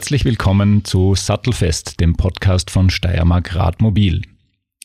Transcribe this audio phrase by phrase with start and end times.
[0.00, 4.22] Herzlich willkommen zu Sattelfest, dem Podcast von Steiermark Radmobil.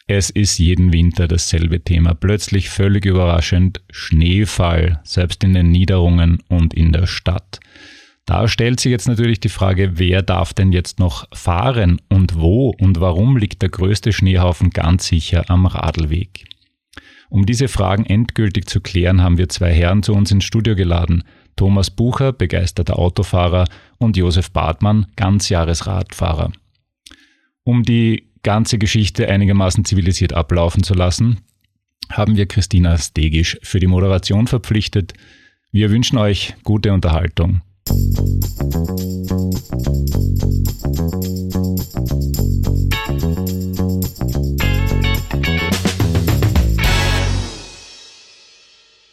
[0.08, 2.14] Es ist jeden Winter dasselbe Thema.
[2.14, 7.62] Plötzlich völlig überraschend Schneefall, selbst in den Niederungen und in der Stadt.
[8.26, 12.76] Da stellt sich jetzt natürlich die Frage, wer darf denn jetzt noch fahren und wo
[12.78, 16.44] und warum liegt der größte Schneehaufen ganz sicher am Radlweg?
[17.30, 21.24] Um diese Fragen endgültig zu klären, haben wir zwei Herren zu uns ins Studio geladen.
[21.56, 23.66] Thomas Bucher, begeisterter Autofahrer,
[23.98, 26.52] und Josef Bartmann, Ganzjahresradfahrer.
[27.64, 31.40] Um die ganze Geschichte einigermaßen zivilisiert ablaufen zu lassen,
[32.12, 35.14] haben wir Christina Stegisch für die Moderation verpflichtet.
[35.72, 37.62] Wir wünschen euch gute Unterhaltung.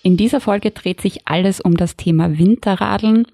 [0.04, 3.24] In dieser Folge dreht sich alles um das Thema Winterradeln.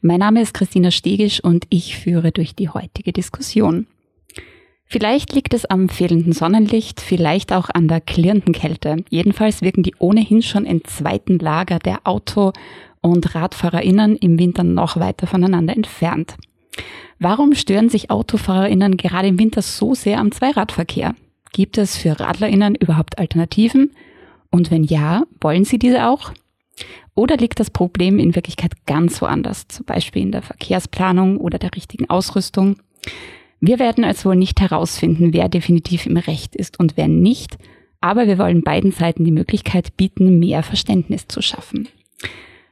[0.00, 3.86] Mein Name ist Christina Stegisch und ich führe durch die heutige Diskussion.
[4.86, 9.04] Vielleicht liegt es am fehlenden Sonnenlicht, vielleicht auch an der klirrenden Kälte.
[9.08, 12.52] Jedenfalls wirken die ohnehin schon in zweiten Lager der Auto-
[13.00, 16.34] und RadfahrerInnen im Winter noch weiter voneinander entfernt.
[17.20, 21.14] Warum stören sich AutofahrerInnen gerade im Winter so sehr am Zweiradverkehr?
[21.52, 23.92] Gibt es für RadlerInnen überhaupt Alternativen?
[24.56, 26.32] Und wenn ja, wollen Sie diese auch?
[27.14, 31.76] Oder liegt das Problem in Wirklichkeit ganz woanders, zum Beispiel in der Verkehrsplanung oder der
[31.76, 32.76] richtigen Ausrüstung?
[33.60, 37.58] Wir werden also wohl nicht herausfinden, wer definitiv im Recht ist und wer nicht,
[38.00, 41.88] aber wir wollen beiden Seiten die Möglichkeit bieten, mehr Verständnis zu schaffen.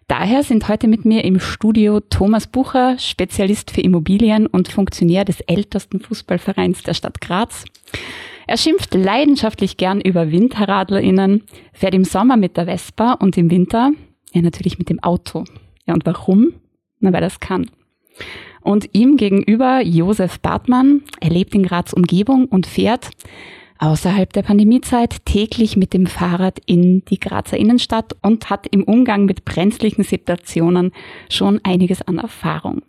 [0.09, 5.41] Daher sind heute mit mir im Studio Thomas Bucher, Spezialist für Immobilien und Funktionär des
[5.41, 7.65] ältesten Fußballvereins der Stadt Graz.
[8.47, 13.93] Er schimpft leidenschaftlich gern über WinterradlerInnen, fährt im Sommer mit der Vespa und im Winter,
[14.33, 15.45] ja natürlich mit dem Auto.
[15.87, 16.55] Ja, und warum?
[17.01, 17.71] Na, weil er es kann.
[18.63, 23.11] Und ihm gegenüber Josef Bartmann, er lebt in Graz Umgebung und fährt
[23.79, 29.27] außerhalb der Pandemiezeit täglich mit dem Fahrrad in die Grazer Innenstadt und hat im Umgang
[29.27, 30.93] mit brenzlichen Situationen
[31.29, 32.83] schon einiges an Erfahrung.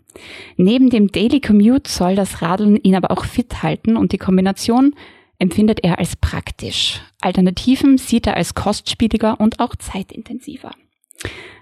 [0.55, 4.93] Neben dem Daily Commute soll das Radeln ihn aber auch fit halten und die Kombination
[5.39, 7.01] empfindet er als praktisch.
[7.21, 10.71] Alternativen sieht er als kostspieliger und auch zeitintensiver.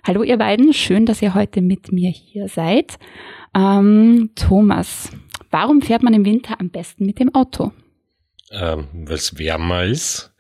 [0.04, 2.98] Hallo ihr beiden, schön, dass ihr heute mit mir hier seid.
[3.56, 5.12] Ähm, Thomas,
[5.50, 7.72] warum fährt man im Winter am besten mit dem Auto?
[8.52, 10.34] Ähm, weil es wärmer ist.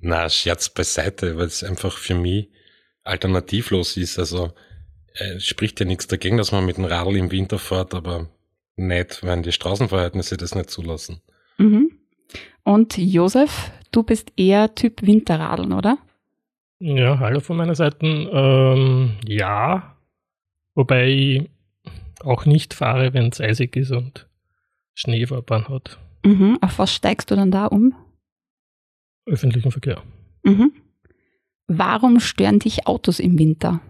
[0.00, 2.48] Na, Scherz beiseite, weil es einfach für mich
[3.02, 4.18] alternativlos ist.
[4.18, 4.52] Also
[5.14, 8.28] äh, spricht ja nichts dagegen, dass man mit dem Radl im Winter fährt, aber
[8.76, 11.20] nicht, wenn die Straßenverhältnisse das nicht zulassen.
[11.58, 11.93] Mhm.
[12.62, 15.98] Und Josef, du bist eher Typ Winterradeln, oder?
[16.78, 18.04] Ja, hallo von meiner Seite.
[18.06, 19.96] Ähm, ja,
[20.74, 21.50] wobei ich
[22.22, 24.26] auch nicht fahre, wenn es eisig ist und
[24.94, 25.98] Schneefahrbahn hat.
[26.24, 26.58] Mhm.
[26.60, 27.94] Auf was steigst du dann da um?
[29.26, 30.02] Öffentlichen Verkehr.
[30.42, 30.72] Mhm.
[31.66, 33.80] Warum stören dich Autos im Winter?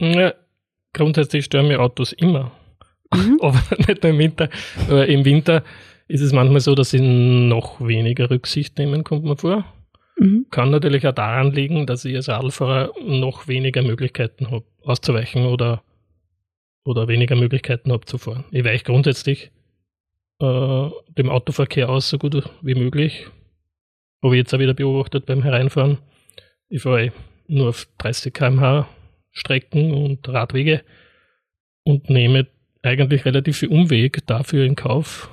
[0.00, 0.34] Ja,
[0.92, 2.52] grundsätzlich stören mich Autos immer.
[3.14, 3.38] Mhm.
[3.42, 4.48] Aber nicht nur im Winter.
[4.88, 5.62] Aber Im Winter
[6.10, 9.64] ist es manchmal so, dass sie noch weniger Rücksicht nehmen, kommt man vor.
[10.18, 10.46] Mhm.
[10.50, 15.84] Kann natürlich auch daran liegen, dass ich als Radlfahrer noch weniger Möglichkeiten habe, auszuweichen oder,
[16.84, 18.44] oder weniger Möglichkeiten habe zu fahren.
[18.50, 19.52] Ich weiche grundsätzlich
[20.40, 23.28] äh, dem Autoverkehr aus so gut wie möglich.
[24.20, 25.98] Habe ich jetzt auch wieder beobachtet beim Hereinfahren.
[26.68, 27.12] Ich fahre
[27.46, 28.88] nur auf 30 km/h
[29.30, 30.82] Strecken und Radwege
[31.84, 32.48] und nehme
[32.82, 35.30] eigentlich relativ viel Umweg dafür in Kauf,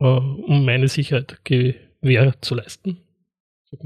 [0.00, 2.98] äh, um meine Sicherheit Gewähr zu leisten.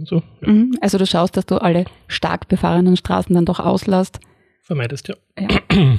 [0.05, 0.49] So, ja.
[0.49, 0.77] Mhm.
[0.81, 4.21] Also du schaust, dass du alle stark befahrenen Straßen dann doch auslässt.
[4.63, 5.15] Vermeidest, ja.
[5.39, 5.49] ja.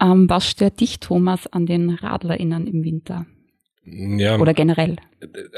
[0.00, 3.26] ähm, was stört dich, Thomas, an den RadlerInnen im Winter?
[3.84, 4.96] Ja, Oder generell?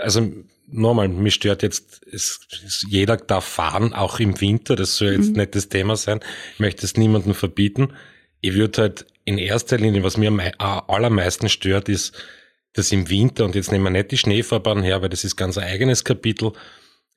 [0.03, 0.32] Also
[0.67, 5.31] nochmal, mich stört jetzt, es, es, jeder darf fahren, auch im Winter, das soll jetzt
[5.31, 5.37] mhm.
[5.37, 6.20] nicht das Thema sein.
[6.55, 7.93] Ich möchte es niemandem verbieten.
[8.41, 12.14] Ich würde halt in erster Linie, was mir am allermeisten stört, ist,
[12.76, 15.56] dass im Winter, und jetzt nehmen wir nicht die Schneefahrbahn her, weil das ist ganz
[15.56, 16.52] ein eigenes Kapitel,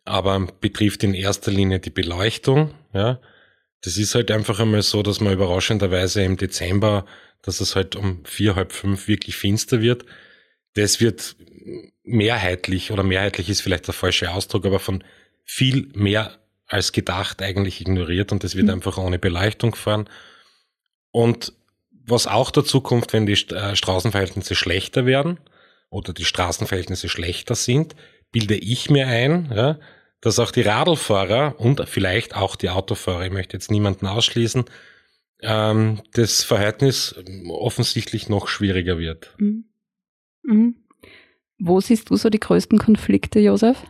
[0.06, 3.20] aber betrifft in erster Linie die Beleuchtung, ja.
[3.82, 7.06] Das ist halt einfach einmal so, dass man überraschenderweise im Dezember,
[7.42, 10.06] dass es halt um vier, halb fünf wirklich finster wird.
[10.74, 11.38] Das wird
[12.04, 15.04] mehrheitlich, oder mehrheitlich ist vielleicht der falsche Ausdruck, aber von
[15.46, 18.74] viel mehr als gedacht eigentlich ignoriert und das wird mhm.
[18.74, 20.10] einfach ohne Beleuchtung fahren.
[21.12, 21.54] Und
[22.06, 25.40] was auch dazu kommt, wenn die äh, Straßenverhältnisse schlechter werden
[25.90, 27.96] oder die Straßenverhältnisse schlechter sind,
[28.32, 29.80] bilde ich mir ein, ja,
[30.22, 34.66] dass auch die Radlfahrer und vielleicht auch die Autofahrer, ich möchte jetzt niemanden ausschließen,
[35.42, 37.16] ähm, das Verhältnis
[37.48, 39.36] offensichtlich noch schwieriger wird.
[39.40, 39.66] Mhm.
[40.44, 40.76] Mhm.
[41.58, 43.84] Wo siehst du so die größten Konflikte, Josef,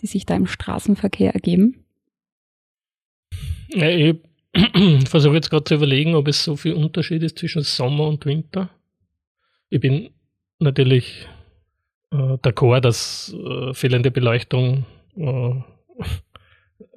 [0.00, 1.84] die sich da im Straßenverkehr ergeben?
[3.68, 4.16] Ja, ich
[5.08, 8.70] versuche jetzt gerade zu überlegen, ob es so viel Unterschied ist zwischen Sommer und Winter.
[9.68, 10.10] Ich bin
[10.58, 11.28] natürlich
[12.12, 14.84] äh, d'accord, dass äh, fehlende Beleuchtung
[15.16, 15.54] äh,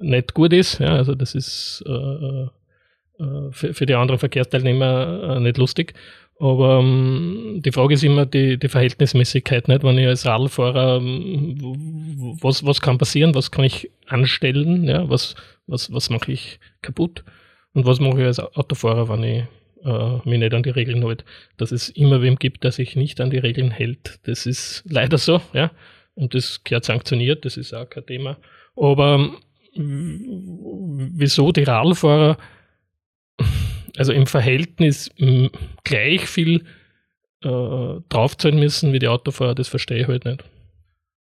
[0.00, 0.78] nicht gut ist.
[0.78, 2.46] Ja, also das ist äh,
[3.22, 5.94] äh, für, für, die anderen Verkehrsteilnehmer äh, nicht lustig.
[6.40, 9.84] Aber ähm, die Frage ist immer die, die Verhältnismäßigkeit, nicht?
[9.84, 11.58] Wenn ich als Radlfahrer, ähm,
[12.40, 15.08] was, was kann passieren, was kann ich anstellen, ja?
[15.08, 15.36] was,
[15.66, 17.22] was, was mache ich kaputt
[17.74, 19.44] und was mache ich als Autofahrer, wenn ich
[19.84, 21.24] äh, mich nicht an die Regeln halte.
[21.56, 24.20] Dass es immer wem gibt, der sich nicht an die Regeln hält.
[24.24, 25.70] Das ist leider so, ja.
[26.14, 28.36] Und das gehört sanktioniert, das ist auch kein Thema.
[28.76, 29.30] Aber
[29.74, 32.36] wieso die Radlfahrer
[33.96, 35.10] also im Verhältnis
[35.84, 36.64] gleich viel
[37.42, 40.44] äh, draufzahlen müssen wie die Autofahrer, das verstehe ich halt nicht.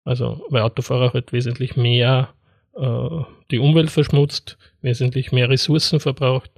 [0.03, 2.29] Also, weil Autofahrer halt wesentlich mehr
[2.75, 6.51] äh, die Umwelt verschmutzt, wesentlich mehr Ressourcen verbraucht,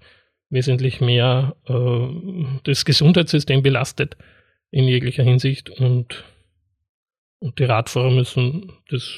[0.49, 2.07] wesentlich mehr äh,
[2.63, 4.17] das Gesundheitssystem belastet
[4.71, 6.23] in jeglicher Hinsicht und,
[7.39, 9.11] und die Radfahrer müssen das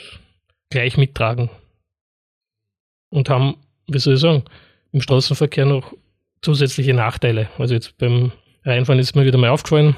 [0.69, 1.49] gleich mittragen
[3.09, 3.57] und haben,
[3.87, 4.43] wie soll ich sagen,
[4.91, 5.93] im Straßenverkehr noch
[6.41, 7.49] zusätzliche Nachteile.
[7.57, 8.31] Also jetzt beim
[8.63, 9.95] Reinfahren ist mir wieder mal aufgefallen,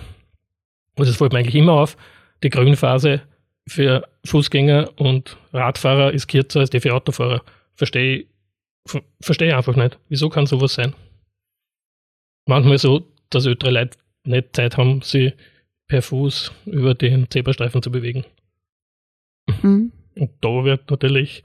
[0.96, 1.98] und das fällt mir eigentlich immer auf,
[2.44, 3.22] die Grünphase
[3.68, 7.42] für Fußgänger und Radfahrer ist kürzer als die für Autofahrer.
[7.76, 8.26] Verstehe
[9.22, 9.98] verstehe einfach nicht.
[10.10, 10.94] Wieso kann sowas sein?
[12.45, 15.34] Manchmal so, dass ältere Leute nicht Zeit haben, sie
[15.88, 18.25] per Fuß über den Zebrastreifen zu bewegen.
[19.62, 19.92] Mhm.
[20.16, 21.44] Und da wird natürlich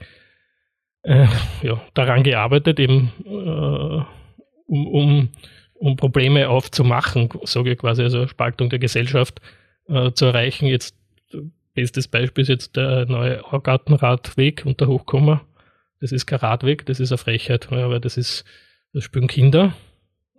[1.03, 1.27] äh,
[1.61, 4.03] ja, daran gearbeitet, eben äh,
[4.67, 5.29] um, um,
[5.73, 9.41] um Probleme aufzumachen, sage ich quasi, also Spaltung der Gesellschaft
[9.87, 10.67] äh, zu erreichen.
[10.67, 10.95] Jetzt
[11.73, 15.41] bestes Beispiel ist jetzt der neue Augartenradweg unter Hochkomma.
[16.01, 18.45] Das ist kein Radweg, das ist eine Frechheit, ja, weil das ist,
[18.93, 19.73] das spüren Kinder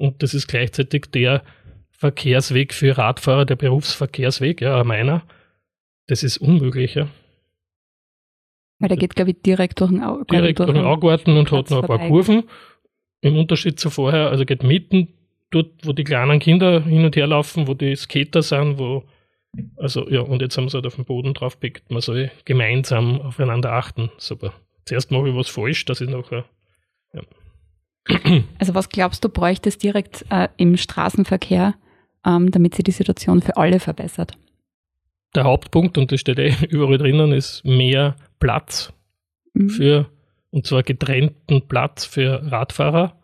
[0.00, 1.42] und das ist gleichzeitig der
[1.90, 5.22] Verkehrsweg für Radfahrer, der Berufsverkehrsweg, ja, meiner.
[6.06, 7.08] Das ist unmöglich, ja.
[8.78, 10.34] Weil der geht, glaube ich, direkt durch den Augarten.
[10.34, 12.44] Direkt durch den Augarten und hat noch ein paar Kurven.
[13.20, 15.08] Im Unterschied zu vorher, also geht mitten
[15.50, 19.04] dort, wo die kleinen Kinder hin und her laufen, wo die Skater sind, wo,
[19.76, 23.72] also ja, und jetzt haben sie halt auf den Boden draufgepickt, man soll gemeinsam aufeinander
[23.72, 24.10] achten.
[24.16, 24.54] Super.
[24.86, 26.46] Zuerst mache ich was falsch, dass ich nachher.
[28.58, 31.74] Also was glaubst du, bräuchte es direkt äh, im Straßenverkehr,
[32.26, 34.32] ähm, damit sich die Situation für alle verbessert?
[35.34, 38.92] Der Hauptpunkt, und das steht eh überall drinnen, ist mehr Platz
[39.54, 39.70] mhm.
[39.70, 40.10] für
[40.50, 43.16] und zwar getrennten Platz für Radfahrer,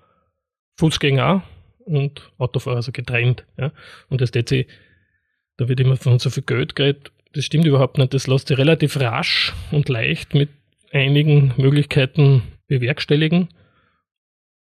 [0.79, 1.43] Fußgänger
[1.85, 3.45] und Autofahrer, also getrennt.
[3.59, 3.73] Ja.
[4.09, 4.67] Und das sich,
[5.57, 7.13] da wird immer von so viel Geld geredet.
[7.33, 8.15] Das stimmt überhaupt nicht.
[8.15, 10.51] Das lässt sich relativ rasch und leicht mit
[10.93, 13.49] einigen Möglichkeiten bewerkstelligen.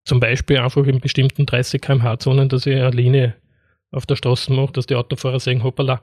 [0.07, 3.35] Zum Beispiel einfach in bestimmten 30 km/h-Zonen, dass ich eine Linie
[3.91, 6.01] auf der Straße mache, dass die Autofahrer sagen, hoppala,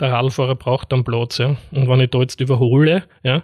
[0.00, 1.38] der Radfahrer braucht dann Platz.
[1.38, 1.56] Ja.
[1.70, 3.42] Und wenn ich da jetzt überhole, ja,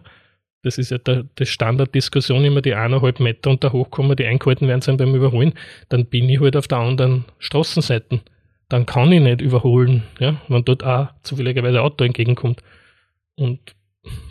[0.62, 4.66] das ist ja der, die Standarddiskussion immer, die eineinhalb Meter und da hochkommen, die eingehalten
[4.66, 5.52] werden sind beim Überholen,
[5.90, 8.20] dann bin ich halt auf der anderen Straßenseite.
[8.68, 12.62] Dann kann ich nicht überholen, ja, wenn dort auch zufälligerweise Auto entgegenkommt.
[13.36, 13.60] Und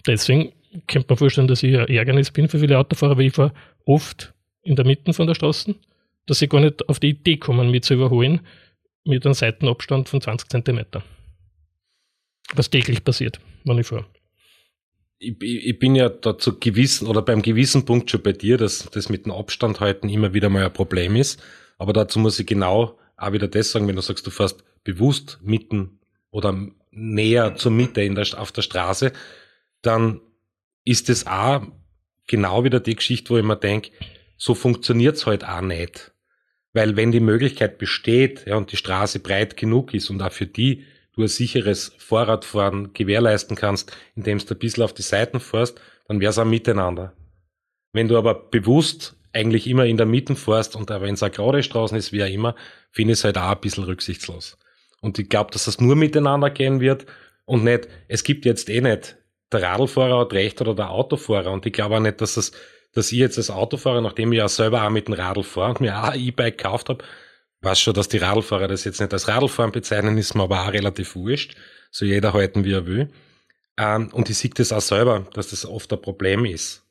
[0.05, 0.53] deswegen
[0.87, 3.53] könnte man vorstellen, dass ich ein Ärgernis bin für viele Autofahrer, weil ich fahre
[3.85, 4.33] oft
[4.67, 5.75] in der Mitte von der Straße,
[6.25, 8.41] dass sie gar nicht auf die Idee kommen, mich zu überholen,
[9.05, 11.03] mit einem Seitenabstand von 20 Zentimeter.
[12.53, 14.05] Was täglich passiert, wenn ich fahre
[15.19, 18.89] ich, ich bin ja da zu gewissen oder beim gewissen Punkt schon bei dir, dass
[18.91, 21.41] das mit dem Abstand halten immer wieder mal ein Problem ist.
[21.77, 25.39] Aber dazu muss ich genau auch wieder das sagen, wenn du sagst, du fährst bewusst
[25.41, 29.11] mitten oder näher zur Mitte in der, auf der Straße,
[29.81, 30.21] dann
[30.85, 31.63] ist es auch
[32.27, 33.91] genau wieder die Geschichte, wo ich mir denke,
[34.37, 36.11] so funktioniert's halt auch nicht.
[36.73, 40.45] Weil wenn die Möglichkeit besteht ja, und die Straße breit genug ist und auch für
[40.45, 45.81] die du ein sicheres Fahrradfahren gewährleisten kannst, indem du ein bisschen auf die Seiten fährst,
[46.07, 47.13] dann wär's auch miteinander.
[47.93, 51.63] Wenn du aber bewusst eigentlich immer in der Mitte fährst und wenn es eine gerade
[51.63, 52.55] Straßen ist, wie auch immer,
[52.91, 54.57] finde ich es halt auch ein bisschen rücksichtslos.
[55.01, 57.05] Und ich glaube, dass das nur miteinander gehen wird
[57.45, 59.17] und nicht, es gibt jetzt eh nicht,
[59.51, 61.51] der Radlfahrer hat recht oder der Autofahrer.
[61.51, 62.51] Und ich glaube auch nicht, dass das,
[62.97, 65.81] dass ich jetzt als Autofahrer, nachdem ich ja selber auch mit dem Radl fahre und
[65.81, 67.03] mir auch ein E-Bike gekauft habe,
[67.61, 70.73] weiß schon, dass die Radlfahrer das jetzt nicht als Radlfahren bezeichnen, ist mir aber auch
[70.73, 71.55] relativ wurscht.
[71.91, 73.09] So jeder halten, wie er will.
[73.77, 76.85] Ähm, und ich sehe das auch selber, dass das oft ein Problem ist.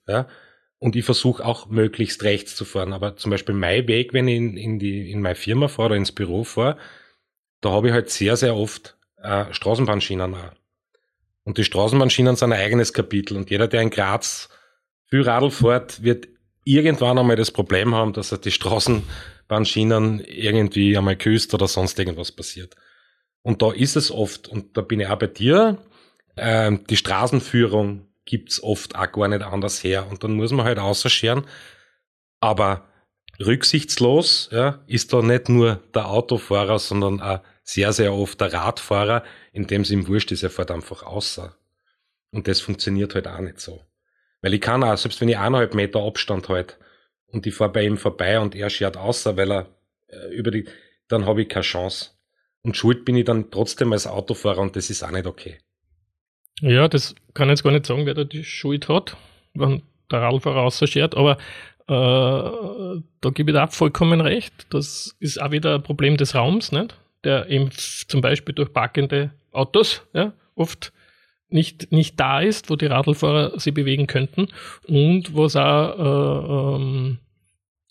[0.79, 2.93] Und ich versuche auch möglichst rechts zu fahren.
[2.93, 5.97] Aber zum Beispiel mein Weg, wenn ich in, in, die, in meine Firma fahre oder
[5.97, 6.79] ins Büro fahre,
[7.61, 10.53] da habe ich halt sehr, sehr oft äh, Straßenbahnschienen auch.
[11.45, 13.37] Und die Straßenbahnschienen sind ein eigenes Kapitel.
[13.37, 14.49] Und jeder, der in Graz
[15.09, 16.29] viel Radl fährt, wird
[16.65, 22.33] irgendwann einmal das Problem haben, dass er die Straßenbahnschienen irgendwie einmal küsst oder sonst irgendwas
[22.33, 22.75] passiert.
[23.43, 25.79] Und da ist es oft, und da bin ich auch bei dir,
[26.35, 30.09] äh, die Straßenführung gibt's oft auch gar nicht anders her.
[30.11, 31.47] Und dann muss man halt ausscheren.
[32.41, 32.89] Aber
[33.39, 39.25] rücksichtslos ja, ist da nicht nur der Autofahrer, sondern auch sehr, sehr oft der Radfahrer,
[39.53, 41.57] in dem es ihm wurscht ist, er fährt einfach außer.
[42.31, 43.83] Und das funktioniert halt auch nicht so.
[44.47, 46.79] Weil ich kann auch, selbst wenn ich eineinhalb Meter Abstand halt
[47.27, 49.67] und ich fahre bei ihm vorbei und er schert außer, weil er
[50.07, 50.67] äh, über die,
[51.09, 52.11] dann habe ich keine Chance.
[52.63, 55.59] Und schuld bin ich dann trotzdem als Autofahrer und das ist auch nicht okay.
[56.61, 59.17] Ja, das kann ich jetzt gar nicht sagen, wer da die Schuld hat,
[59.55, 61.39] wenn der Radfahrer rausschert, aber
[61.89, 64.69] äh, da gebe ich da vollkommen recht.
[64.71, 66.97] Das ist auch wieder ein Problem des Raums, nicht?
[67.25, 70.93] der eben zum Beispiel durch parkende Autos ja, oft
[71.49, 74.49] nicht, nicht da ist, wo die Radlfahrer sie bewegen könnten
[74.87, 77.19] und wo sie auch, äh, ähm,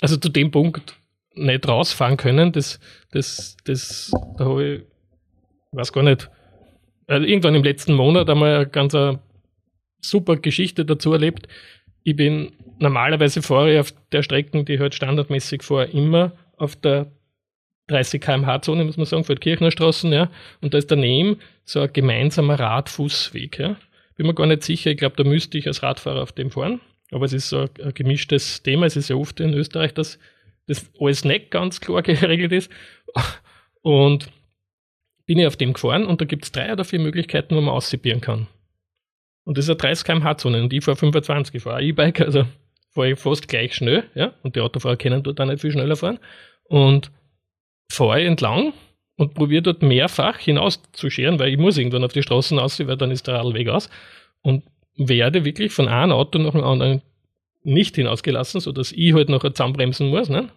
[0.01, 0.97] also zu dem Punkt
[1.35, 2.79] nicht rausfahren können, das,
[3.11, 4.81] das, das, da habe ich,
[5.71, 6.29] weiß gar nicht,
[7.07, 9.19] also irgendwann im letzten Monat einmal eine ganz eine
[10.01, 11.47] super Geschichte dazu erlebt.
[12.03, 17.11] Ich bin normalerweise fahre ich auf der Strecke, die halt standardmäßig fahre, immer auf der
[17.87, 20.29] 30 km/h Zone, muss man sagen, für die Kirchnerstraßen, ja.
[20.61, 23.75] Und da ist daneben so ein gemeinsamer Radfußweg, ja.
[24.15, 26.79] Bin mir gar nicht sicher, ich glaube, da müsste ich als Radfahrer auf dem fahren.
[27.11, 28.85] Aber es ist so ein gemischtes Thema.
[28.85, 30.17] Es ist ja oft in Österreich, dass
[30.67, 32.71] das alles nicht ganz klar geregelt ist.
[33.81, 34.31] Und
[35.25, 37.73] bin ich auf dem gefahren und da gibt es drei oder vier Möglichkeiten, wo man
[37.73, 38.47] aussipieren kann.
[39.43, 42.45] Und das ist eine 30 km/h Zone und ich fahre 25, ich fahre E-Bike, also
[42.91, 45.95] fahre ich fast gleich schnell, ja, und die Autofahrer können dort auch nicht viel schneller
[45.95, 46.19] fahren.
[46.63, 47.11] Und
[47.89, 48.73] fahre ich entlang
[49.17, 53.11] und probiere dort mehrfach hinauszuscheren, weil ich muss irgendwann auf die Straßen raus, weil dann
[53.11, 53.89] ist der Radweg aus.
[54.41, 54.63] Und
[54.97, 57.01] werde wirklich von einem Auto nach dem anderen
[57.63, 60.49] nicht hinausgelassen, sodass ich halt nachher zusammenbremsen muss, ne?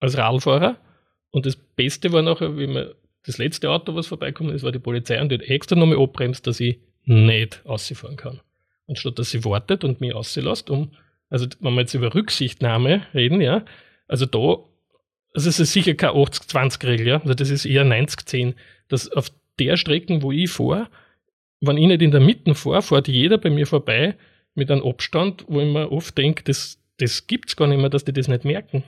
[0.00, 0.76] als Radfahrer.
[1.30, 2.90] Und das Beste war nachher, wie man
[3.24, 6.46] das letzte Auto, was vorbeikommt ist, war die Polizei und die hat extra nochmal abbremst,
[6.46, 8.40] dass ich nicht ausfahren kann.
[8.86, 10.90] Und statt dass sie wartet und mich auslässt, um,
[11.28, 13.64] also wenn wir jetzt über Rücksichtnahme reden, ja,
[14.08, 14.64] also da
[15.34, 17.20] also es ist sicher keine 80-20-Regel, ja.
[17.20, 18.54] Also das ist eher 90-10.
[18.88, 20.88] Dass auf der Strecke, wo ich fahre,
[21.60, 24.16] wenn ich nicht in der Mitte fahre, fährt jeder bei mir vorbei
[24.54, 28.04] mit einem Abstand, wo ich mir oft denke, das, das es gar nicht mehr, dass
[28.04, 28.82] die das nicht merken.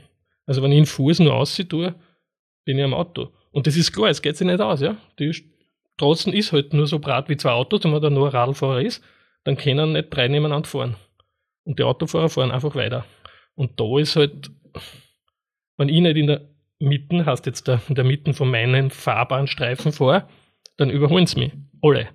[0.47, 1.67] Also wenn ich einen Fuß nur aussiehe,
[2.65, 3.31] bin ich am Auto.
[3.51, 4.97] Und das ist klar, es geht sich nicht aus, ja.
[5.19, 5.33] Die
[5.95, 8.81] Straßen ist halt nur so breit wie zwei Autos, wenn man da nur ein Radlfahrer
[8.81, 9.03] ist,
[9.45, 10.97] dann können nicht drei nebeneinander fahren.
[11.65, 13.05] Und die Autofahrer fahren einfach weiter.
[13.55, 14.51] Und da ist halt,
[15.77, 16.49] wenn ich nicht in der
[16.79, 20.29] Mitte, hast jetzt da in der Mitte von meinen Fahrbahnstreifen vor,
[20.77, 21.53] dann überholen sie mich.
[21.81, 22.09] Alle.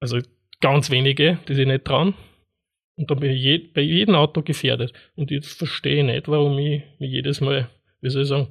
[0.00, 0.18] Also
[0.60, 2.14] ganz wenige, die sich nicht trauen.
[2.96, 4.92] Und dann bin ich je, bei jedem Auto gefährdet.
[5.14, 7.68] Und jetzt verstehe ich nicht, warum ich mich jedes Mal,
[8.00, 8.48] wie soll ich sagen,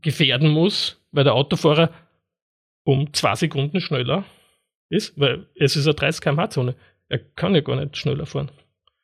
[0.00, 1.90] gefährden muss, weil der Autofahrer
[2.84, 4.24] um zwei Sekunden schneller
[4.90, 6.74] ist, weil es ist eine 30 km/h Zone.
[7.08, 8.50] Er kann ja gar nicht schneller fahren.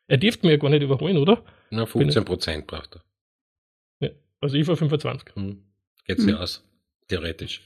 [0.08, 1.42] Er dürfte mir ja gar nicht überholen, oder?
[1.70, 3.02] Na, 15 Prozent braucht er.
[4.40, 5.34] Also ich war 25.
[5.34, 5.62] Hm.
[6.06, 6.34] Geht's hm.
[6.36, 6.64] aus,
[7.08, 7.62] theoretisch.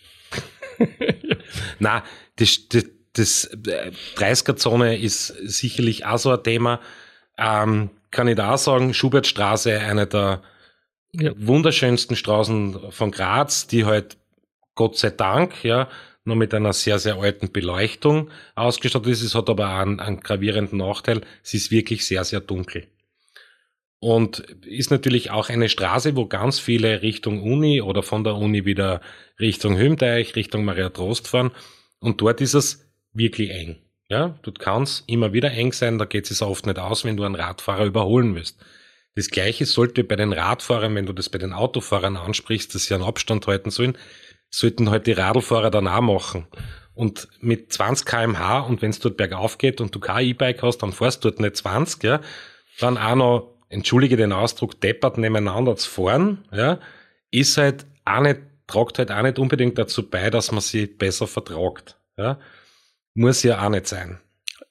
[1.78, 2.04] Na,
[2.36, 3.50] das, das, das
[4.16, 6.80] 30er-Zone äh, ist sicherlich auch so ein Thema.
[7.38, 10.42] Ähm, kann ich da auch sagen, Schubertstraße, eine der
[11.12, 11.32] ja.
[11.36, 14.16] wunderschönsten Straßen von Graz, die halt
[14.74, 15.88] Gott sei Dank, ja,
[16.24, 19.22] nur mit einer sehr, sehr alten Beleuchtung ausgestattet ist.
[19.22, 21.20] Es hat aber auch einen, einen gravierenden Nachteil.
[21.42, 22.86] Es ist wirklich sehr, sehr dunkel.
[24.04, 28.66] Und ist natürlich auch eine Straße, wo ganz viele Richtung Uni oder von der Uni
[28.66, 29.00] wieder
[29.40, 31.52] Richtung Hümteich, Richtung Maria Trost fahren.
[32.00, 33.76] Und dort ist es wirklich eng.
[34.10, 37.16] Ja, dort kann es immer wieder eng sein, da geht es oft nicht aus, wenn
[37.16, 38.62] du einen Radfahrer überholen willst.
[39.14, 42.92] Das gleiche sollte bei den Radfahrern, wenn du das bei den Autofahrern ansprichst, dass sie
[42.92, 43.96] einen Abstand halten sollen,
[44.50, 46.46] sollten halt die Radlfahrer dann auch machen.
[46.92, 50.82] Und mit 20 kmh und wenn es dort bergauf geht und du kein E-Bike hast,
[50.82, 52.20] dann fährst du dort nicht 20, ja,
[52.78, 56.80] dann auch noch entschuldige den Ausdruck, deppert nebeneinander zu fahren, ja,
[57.30, 61.26] ist halt auch nicht, tragt halt auch nicht unbedingt dazu bei, dass man sie besser
[61.26, 61.98] vertragt.
[62.16, 62.38] Ja.
[63.14, 64.18] Muss ja auch nicht sein.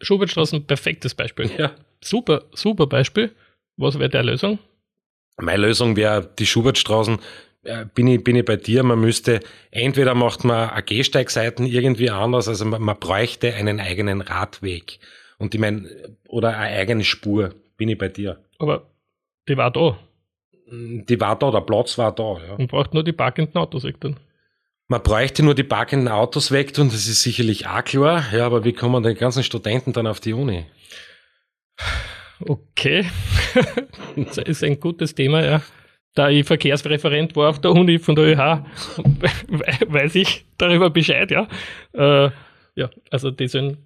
[0.02, 1.50] Schubertstraßen, perfektes Beispiel.
[1.58, 1.72] Ja.
[2.04, 3.32] Super, super Beispiel.
[3.78, 4.60] Was wäre der Lösung?
[5.38, 7.20] Meine Lösung wäre die Schubertstraßen,
[7.64, 9.40] äh, bin ich, bin ich bei dir, man müsste,
[9.72, 15.00] entweder macht man eine Gehsteigseiten irgendwie anders, also man, man bräuchte einen eigenen Radweg.
[15.38, 15.90] Und ich meine,
[16.28, 18.44] oder eine eigene Spur bin ich bei dir.
[18.60, 18.90] Aber
[19.48, 19.98] die war da.
[20.68, 22.38] Die war da, der Platz war da.
[22.48, 22.58] Ja.
[22.58, 24.18] Man braucht nur die parkenden Autos weg dann.
[24.88, 28.26] Man bräuchte nur die parkenden Autos weg und das ist sicherlich auch klar.
[28.34, 30.66] Ja, aber wie kommen die ganzen Studenten dann auf die Uni?
[32.40, 33.06] Okay,
[34.16, 35.62] das ist ein gutes Thema, ja.
[36.16, 38.38] Da ich Verkehrsreferent war auf der Uni von der ÖH,
[39.88, 41.48] weiß ich darüber Bescheid, ja.
[41.94, 42.30] Äh,
[42.76, 43.78] ja, also die sollen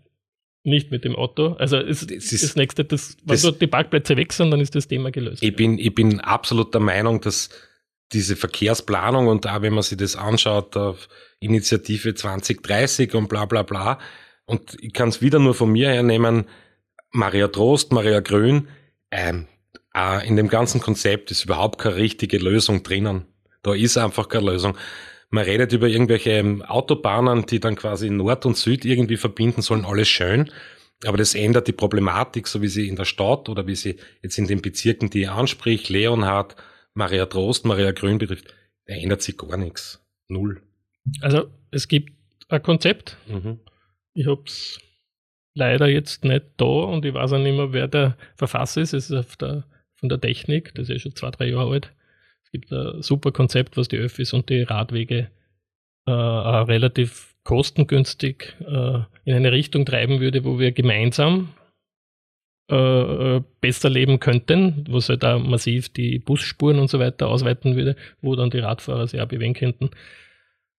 [0.68, 1.54] nicht mit dem Auto.
[1.54, 4.60] Also ist, das, ist, das nächste, das, wenn das, dort die Parkplätze weg sind, dann
[4.60, 5.42] ist das Thema gelöst.
[5.42, 7.50] Ich bin, ich bin absolut der Meinung, dass
[8.14, 11.10] diese Verkehrsplanung und auch wenn man sich das anschaut, auf
[11.40, 14.00] Initiative 2030 und bla bla bla,
[14.46, 16.46] und ich kann es wieder nur von mir hernehmen,
[17.12, 18.70] Maria Trost, Maria Grün,
[19.12, 19.48] ähm,
[19.94, 23.26] äh, in dem ganzen Konzept ist überhaupt keine richtige Lösung drinnen.
[23.62, 24.78] Da ist einfach keine Lösung.
[25.30, 29.86] Man redet über irgendwelche ähm, Autobahnen, die dann quasi Nord und Süd irgendwie verbinden sollen,
[29.86, 30.50] alles schön.
[31.06, 34.38] Aber das ändert die Problematik, so wie sie in der Stadt oder wie sie jetzt
[34.38, 36.56] in den Bezirken, die ich anspricht, Leonhard,
[36.94, 38.54] Maria Trost, Maria Grün betrifft,
[38.86, 40.04] da ändert sich gar nichts.
[40.28, 40.62] Null.
[41.22, 42.14] Also es gibt
[42.50, 43.18] ein Konzept.
[43.28, 43.60] Mhm.
[44.14, 44.80] Ich habe es
[45.54, 48.94] leider jetzt nicht da und ich weiß auch nicht mehr, wer der Verfasser ist.
[48.94, 49.66] Es ist der,
[49.96, 51.94] von der Technik, das ist ja schon zwei, drei Jahre alt.
[52.48, 55.30] Es gibt ein super Konzept, was die Öffis und die Radwege
[56.06, 61.50] äh, relativ kostengünstig äh, in eine Richtung treiben würde, wo wir gemeinsam
[62.70, 67.76] äh, besser leben könnten, wo es halt auch massiv die Busspuren und so weiter ausweiten
[67.76, 69.90] würde, wo dann die Radfahrer sehr bewegen könnten.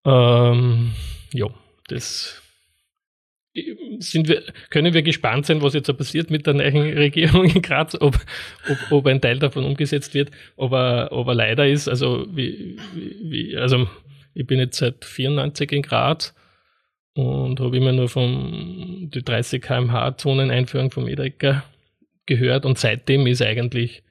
[0.06, 0.92] Ähm,
[1.34, 1.48] ja,
[1.88, 2.42] das
[3.98, 7.96] sind wir, können wir gespannt sein, was jetzt passiert mit der neuen Regierung in Graz,
[8.00, 8.18] ob,
[8.68, 10.30] ob, ob ein Teil davon umgesetzt wird.
[10.56, 13.88] Aber, aber leider ist, also, wie, wie, also
[14.34, 16.34] ich bin jetzt seit 94 in Graz
[17.14, 21.64] und habe immer nur von die 30 km/h Zoneneinführung vom Edrecker
[22.26, 24.02] gehört und seitdem ist eigentlich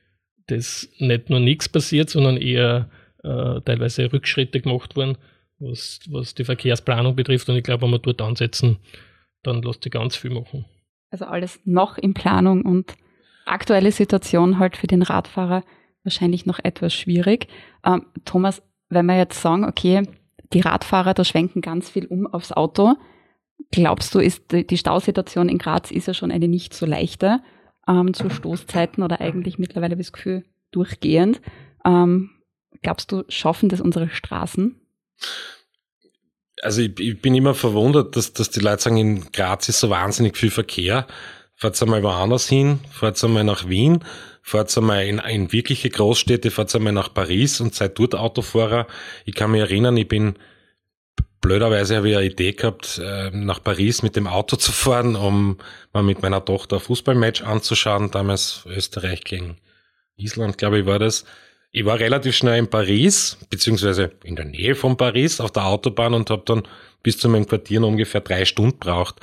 [0.47, 2.89] das nicht nur nichts passiert, sondern eher
[3.23, 5.17] äh, teilweise Rückschritte gemacht worden,
[5.59, 7.49] was, was die Verkehrsplanung betrifft.
[7.49, 8.77] Und ich glaube, wenn wir dort ansetzen,
[9.43, 10.65] dann lässt sich ganz viel machen.
[11.09, 12.95] Also alles noch in Planung und
[13.45, 15.63] aktuelle Situation halt für den Radfahrer
[16.03, 17.47] wahrscheinlich noch etwas schwierig.
[17.85, 20.03] Ähm, Thomas, wenn wir jetzt sagen, okay,
[20.53, 22.95] die Radfahrer, da schwenken ganz viel um aufs Auto.
[23.71, 27.41] Glaubst du, ist die Stausituation in Graz ist ja schon eine nicht so leichte
[27.87, 31.41] ähm, zu Stoßzeiten oder eigentlich mittlerweile das Gefühl durchgehend.
[31.85, 32.29] Ähm,
[32.81, 34.79] glaubst du, schaffen das unsere Straßen?
[36.61, 39.89] Also ich, ich, bin immer verwundert, dass, dass die Leute sagen, in Graz ist so
[39.89, 41.07] wahnsinnig viel Verkehr.
[41.55, 44.03] Fahrt einmal woanders hin, fahrt einmal nach Wien,
[44.43, 48.87] fahrt einmal in, in wirkliche Großstädte, fahrt einmal nach Paris und seid dort Autofahrer.
[49.25, 50.35] Ich kann mich erinnern, ich bin
[51.41, 55.57] blöderweise habe ich eine Idee gehabt, äh, nach Paris mit dem Auto zu fahren, um
[55.93, 59.57] mal mit meiner Tochter ein Fußballmatch anzuschauen, damals Österreich gegen
[60.17, 61.25] Island, glaube ich, war das.
[61.71, 66.13] Ich war relativ schnell in Paris, beziehungsweise in der Nähe von Paris auf der Autobahn
[66.13, 66.63] und habe dann
[67.03, 69.19] bis zu meinem Quartier noch ungefähr drei Stunden braucht.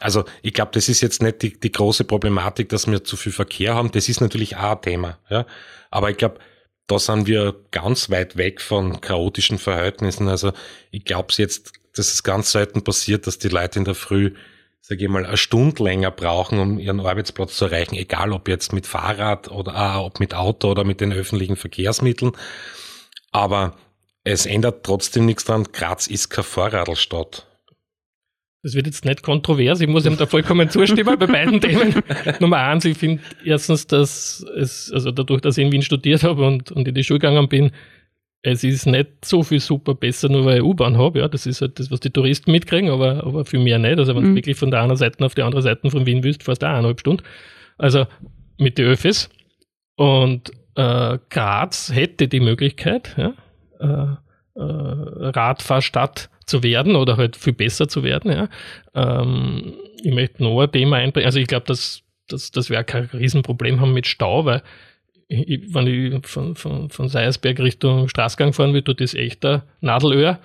[0.00, 3.32] Also ich glaube, das ist jetzt nicht die, die große Problematik, dass wir zu viel
[3.32, 3.92] Verkehr haben.
[3.92, 5.18] Das ist natürlich auch ein Thema.
[5.30, 5.46] Ja?
[5.90, 6.38] Aber ich glaube,
[6.86, 10.28] da sind wir ganz weit weg von chaotischen Verhältnissen.
[10.28, 10.52] Also
[10.90, 14.32] ich glaube es jetzt, dass es ganz selten passiert, dass die Leute in der Früh
[14.86, 18.74] sage ich mal, eine Stunde länger brauchen, um ihren Arbeitsplatz zu erreichen, egal ob jetzt
[18.74, 22.32] mit Fahrrad oder äh, ob mit Auto oder mit den öffentlichen Verkehrsmitteln.
[23.32, 23.76] Aber
[24.24, 27.46] es ändert trotzdem nichts daran, Graz ist keine Vorradlstadt.
[28.62, 32.02] Das wird jetzt nicht kontrovers, ich muss ihm da vollkommen zustimmen bei beiden Themen.
[32.40, 36.46] Nummer eins, ich finde erstens, dass es, also dadurch, dass ich in Wien studiert habe
[36.46, 37.72] und, und in die Schule gegangen bin,
[38.44, 41.20] es ist nicht so viel super besser, nur weil ich U-Bahn habe.
[41.20, 43.98] Ja, das ist halt das, was die Touristen mitkriegen, aber, aber für mich nicht.
[43.98, 44.36] Also wenn du mhm.
[44.36, 46.70] wirklich von der einen Seite auf die andere Seite von Wien willst, fährst du auch
[46.70, 47.22] eineinhalb Stunden.
[47.78, 48.06] Also
[48.58, 49.30] mit den Öffis.
[49.96, 53.34] Und äh, Graz hätte die Möglichkeit, ja,
[53.80, 58.30] äh, äh, Radfahrstadt zu werden oder halt viel besser zu werden.
[58.30, 58.48] Ja.
[58.94, 61.26] Ähm, ich möchte noch ein Thema einbringen.
[61.26, 64.62] Also ich glaube, dass, dass, dass wir auch kein Riesenproblem haben mit Stau, weil
[65.28, 70.38] wenn ich von, von, von Seiersberg Richtung Straßgang fahren will, tut das echt ein Nadelöhr.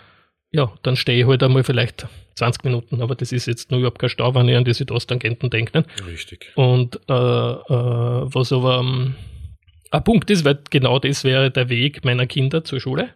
[0.52, 4.00] Ja, dann stehe ich halt einmal vielleicht 20 Minuten, aber das ist jetzt nur überhaupt
[4.00, 5.86] kein Stau, wenn ich an die Südosttangenten denke.
[6.08, 6.52] Richtig.
[6.56, 7.56] Und äh, äh,
[8.34, 9.15] was aber ähm,
[9.92, 13.10] ein Punkt ist, weil genau das wäre der Weg meiner Kinder zur Schule.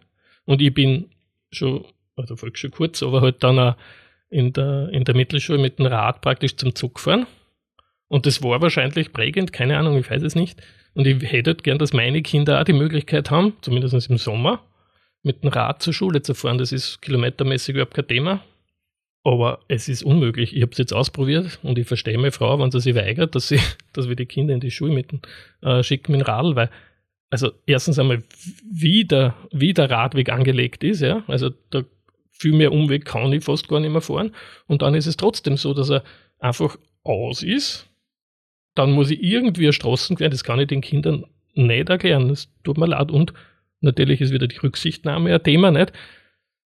[0.44, 1.10] Und ich bin
[1.50, 1.84] schon,
[2.16, 3.76] also schon kurz, aber halt dann auch
[4.30, 7.26] in der, in der Mittelschule mit dem Rad praktisch zum Zug fahren.
[8.08, 10.60] Und das war wahrscheinlich prägend, keine Ahnung, ich weiß es nicht.
[10.94, 14.62] Und ich hätte halt gern, dass meine Kinder auch die Möglichkeit haben, zumindest im Sommer,
[15.22, 16.58] mit dem Rad zur Schule zu fahren.
[16.58, 18.44] Das ist kilometermäßig überhaupt kein Thema.
[19.24, 20.54] Aber es ist unmöglich.
[20.54, 23.48] Ich habe es jetzt ausprobiert und ich verstehe meine Frau, wenn sie sich weigert, dass,
[23.48, 23.58] sie,
[23.92, 25.22] dass wir die Kinder in die Schule mitten
[25.62, 26.70] äh, schicken mit dem Radl, weil
[27.30, 28.22] also erstens einmal,
[28.70, 31.82] wie der, wie der Radweg angelegt ist, ja, also da
[32.30, 34.32] viel mehr Umweg kann ich fast gar nicht mehr fahren.
[34.68, 36.04] Und dann ist es trotzdem so, dass er
[36.38, 37.88] einfach aus ist.
[38.74, 42.28] Dann muss ich irgendwie Straßen queren, das kann ich den Kindern nicht erklären.
[42.28, 43.10] Das tut mir leid.
[43.10, 43.32] Und
[43.80, 45.92] natürlich ist wieder die Rücksichtnahme ein Thema, nicht?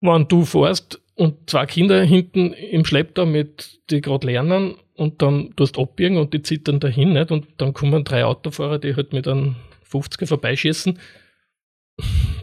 [0.01, 5.53] Wenn du fährst und zwei Kinder hinten im Schlepptau mit, die gerade lernen und dann
[5.55, 7.31] tust abbiegen und die zittern dahin, nicht?
[7.31, 9.57] Und dann kommen drei Autofahrer, die halt mit einem
[9.91, 10.97] 50er vorbeischießen,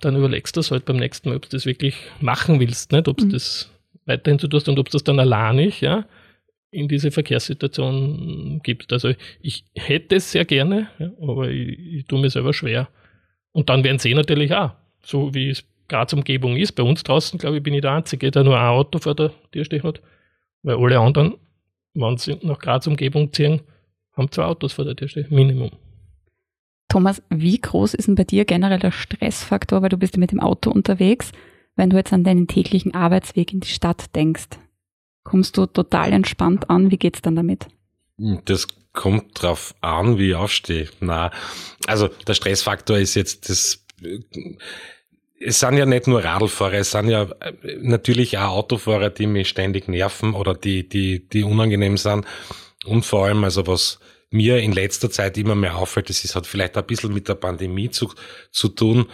[0.02, 3.08] dann überlegst du das halt beim nächsten Mal, ob du das wirklich machen willst, nicht?
[3.08, 3.30] Ob du mhm.
[3.30, 3.70] das
[4.04, 6.06] weiterhin so tust und ob du das dann alleinig, ja,
[6.70, 8.92] in diese Verkehrssituation gibt.
[8.92, 12.88] Also ich hätte es sehr gerne, ja, aber ich, ich tue mir selber schwer.
[13.52, 16.72] Und dann werden sie natürlich auch, so wie es Graz Umgebung ist.
[16.72, 19.30] Bei uns draußen, glaube ich, bin ich der Einzige, der nur ein Auto vor der
[19.52, 20.00] Tür stehen hat.
[20.62, 21.34] Weil alle anderen,
[21.94, 23.60] wenn sie nach Graz Umgebung ziehen,
[24.16, 25.70] haben zwei Autos vor der Tür stehen, Minimum.
[26.88, 30.40] Thomas, wie groß ist denn bei dir generell der Stressfaktor, weil du bist mit dem
[30.40, 31.32] Auto unterwegs,
[31.74, 34.58] wenn du jetzt an deinen täglichen Arbeitsweg in die Stadt denkst?
[35.26, 36.92] Kommst du total entspannt an?
[36.92, 37.66] Wie geht's dann damit?
[38.16, 40.88] Hm, das kommt drauf an, wie ich aufstehe.
[41.00, 41.32] Na,
[41.88, 43.84] also der Stressfaktor ist jetzt das
[45.38, 49.48] es sind ja nicht nur Radlfahrer, es sind ja äh, natürlich auch Autofahrer, die mich
[49.48, 52.24] ständig nerven oder die, die, die unangenehm sind.
[52.84, 53.98] Und vor allem, also was
[54.30, 57.34] mir in letzter Zeit immer mehr auffällt, das ist, hat vielleicht ein bisschen mit der
[57.34, 58.12] Pandemie zu,
[58.52, 59.06] zu tun,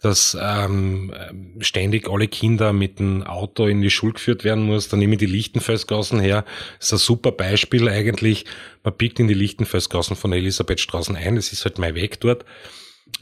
[0.00, 1.12] dass ähm,
[1.60, 4.88] ständig alle Kinder mit dem Auto in die Schule geführt werden muss.
[4.88, 6.44] Dann nehme ich die Lichtenfelsgassen her.
[6.78, 8.46] Das ist ein super Beispiel eigentlich.
[8.82, 11.36] Man biegt in die Lichtenfelsgassen von der Elisabethstraßen ein.
[11.36, 12.46] Das ist halt mein Weg dort.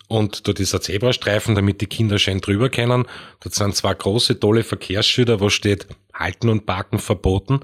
[0.07, 3.07] Und dort ist ein Zebrastreifen, damit die Kinder schön drüber können.
[3.41, 7.61] Dort sind zwei große, tolle Verkehrsschilder, wo steht Halten und Parken verboten.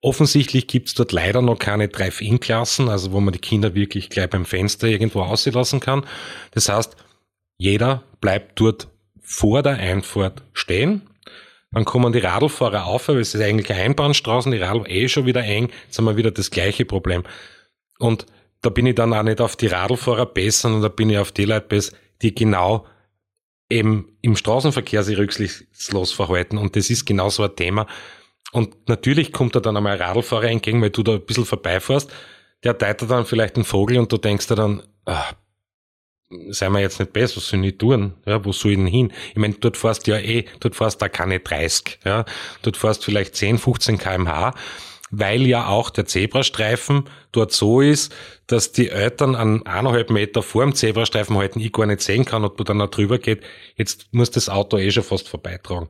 [0.00, 4.44] Offensichtlich gibt's dort leider noch keine Drive-In-Klassen, also wo man die Kinder wirklich gleich beim
[4.44, 6.06] Fenster irgendwo auslassen kann.
[6.52, 6.96] Das heißt,
[7.56, 8.88] jeder bleibt dort
[9.20, 11.02] vor der Einfahrt stehen.
[11.72, 15.42] Dann kommen die Radlfahrer auf, weil es ist eigentlich Einbahnstraßen, die Radl eh schon wieder
[15.42, 17.24] eng, jetzt haben wir wieder das gleiche Problem.
[17.98, 18.26] Und
[18.62, 21.32] da bin ich dann auch nicht auf die Radlfahrer besser, sondern da bin ich auf
[21.32, 22.86] die Leute besser, die genau
[23.68, 26.56] eben im Straßenverkehr sich rücksichtslos verhalten.
[26.56, 27.86] Und das ist genau so ein Thema.
[28.52, 32.10] Und natürlich kommt da dann einmal ein Radlfahrer entgegen, weil du da ein bisschen vorbeifährst.
[32.64, 35.24] Der teilt dann vielleicht einen Vogel und du denkst dir dann, ah,
[36.50, 38.14] sei wir jetzt nicht besser, was soll ich tun?
[38.24, 39.12] Ja, wo soll ich denn hin?
[39.30, 42.24] Ich meine, dort fährst ja eh, dort fährst da keine 30, ja.
[42.62, 44.52] Dort fährst vielleicht 10, 15 kmh,
[45.10, 48.14] weil ja auch der Zebrastreifen dort so ist,
[48.48, 52.44] dass die Eltern an eineinhalb Meter vor dem Zebrastreifen halten, ich gar nicht sehen kann,
[52.44, 53.44] ob du dann da drüber geht.
[53.76, 55.88] Jetzt muss das Auto eh schon fast vorbeitragen.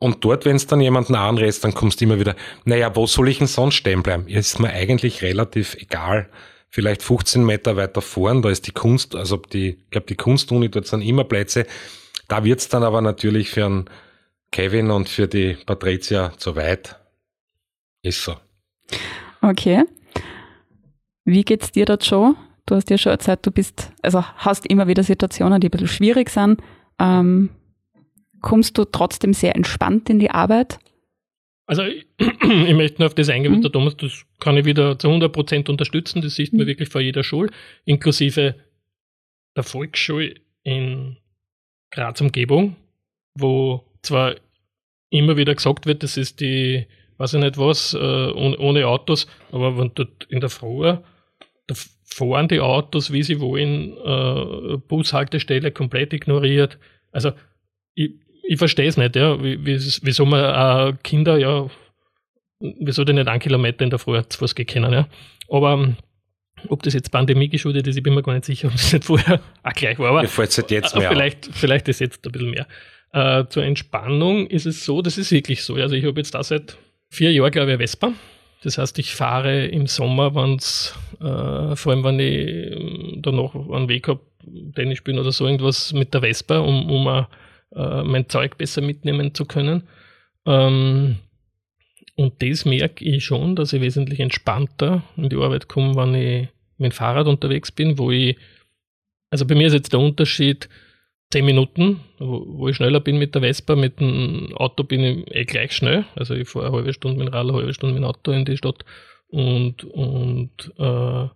[0.00, 3.28] Und dort, wenn es dann jemanden anrätst, dann kommst du immer wieder, naja, wo soll
[3.28, 4.26] ich denn sonst stehen bleiben?
[4.26, 6.28] Ist mir eigentlich relativ egal
[6.70, 10.70] vielleicht 15 Meter weiter vorn, da ist die Kunst, also die, ich glaube, die Kunstuni,
[10.70, 11.66] dort sind immer Plätze.
[12.28, 13.90] Da wird's dann aber natürlich für einen
[14.52, 16.96] Kevin und für die Patricia zu weit.
[18.02, 18.36] Ist so.
[19.42, 19.84] Okay.
[21.24, 22.36] Wie geht's dir dort schon?
[22.66, 25.88] Du hast ja schon erzählt, du bist, also hast immer wieder Situationen, die ein bisschen
[25.88, 26.60] schwierig sind.
[26.98, 27.50] Ähm,
[28.40, 30.78] kommst du trotzdem sehr entspannt in die Arbeit?
[31.70, 33.62] Also ich, ich möchte nur auf das eingehen, mhm.
[33.62, 36.66] der Thomas, das kann ich wieder zu 100% unterstützen, das sieht man mhm.
[36.66, 37.52] wirklich vor jeder Schule,
[37.84, 38.56] inklusive
[39.54, 41.16] der Volksschule in
[41.92, 42.74] Graz Umgebung,
[43.36, 44.34] wo zwar
[45.10, 47.98] immer wieder gesagt wird, das ist die, weiß ich nicht was, äh,
[48.32, 50.96] ohne, Autos, aber wenn dort in der Früh,
[51.68, 56.80] da fahren die Autos, wie sie wollen, äh, Bushaltestelle komplett ignoriert.
[57.12, 57.30] Also
[57.94, 58.14] ich,
[58.50, 61.70] ich verstehe es nicht, ja, wie, wieso man äh, Kinder, ja,
[62.58, 65.06] wieso die nicht einen Kilometer in der Früh zu Fuß gehen können, ja.
[65.48, 65.96] Aber ähm,
[66.66, 69.04] ob das jetzt Pandemie geschuldet ist, ich bin mir gar nicht sicher, ob das nicht
[69.04, 70.08] vorher auch gleich war.
[70.08, 72.66] Aber halt jetzt mehr vielleicht, vielleicht ist jetzt ein bisschen mehr.
[73.12, 75.76] Äh, zur Entspannung ist es so, das ist wirklich so.
[75.76, 76.76] Also ich habe jetzt da seit
[77.08, 78.12] vier Jahren, glaube ich, Vespa.
[78.64, 83.30] Das heißt, ich fahre im Sommer, wenn es, äh, vor allem wenn ich ähm, da
[83.30, 84.20] noch einen Weg habe,
[84.74, 87.26] Tennis spielen oder so irgendwas mit der Vespa, um, um ein
[87.74, 89.84] äh, mein Zeug besser mitnehmen zu können.
[90.46, 91.16] Ähm,
[92.16, 96.48] und das merke ich schon, dass ich wesentlich entspannter in die Arbeit komme, wenn ich
[96.76, 98.36] mit dem Fahrrad unterwegs bin, wo ich,
[99.30, 100.68] also bei mir ist jetzt der Unterschied
[101.30, 105.34] 10 Minuten, wo, wo ich schneller bin mit der Vespa, mit dem Auto bin ich
[105.34, 106.04] eh gleich schnell.
[106.16, 108.32] Also ich fahre eine halbe Stunde mit dem Rad, eine halbe Stunde mit dem Auto
[108.32, 108.84] in die Stadt
[109.28, 111.28] und, und äh,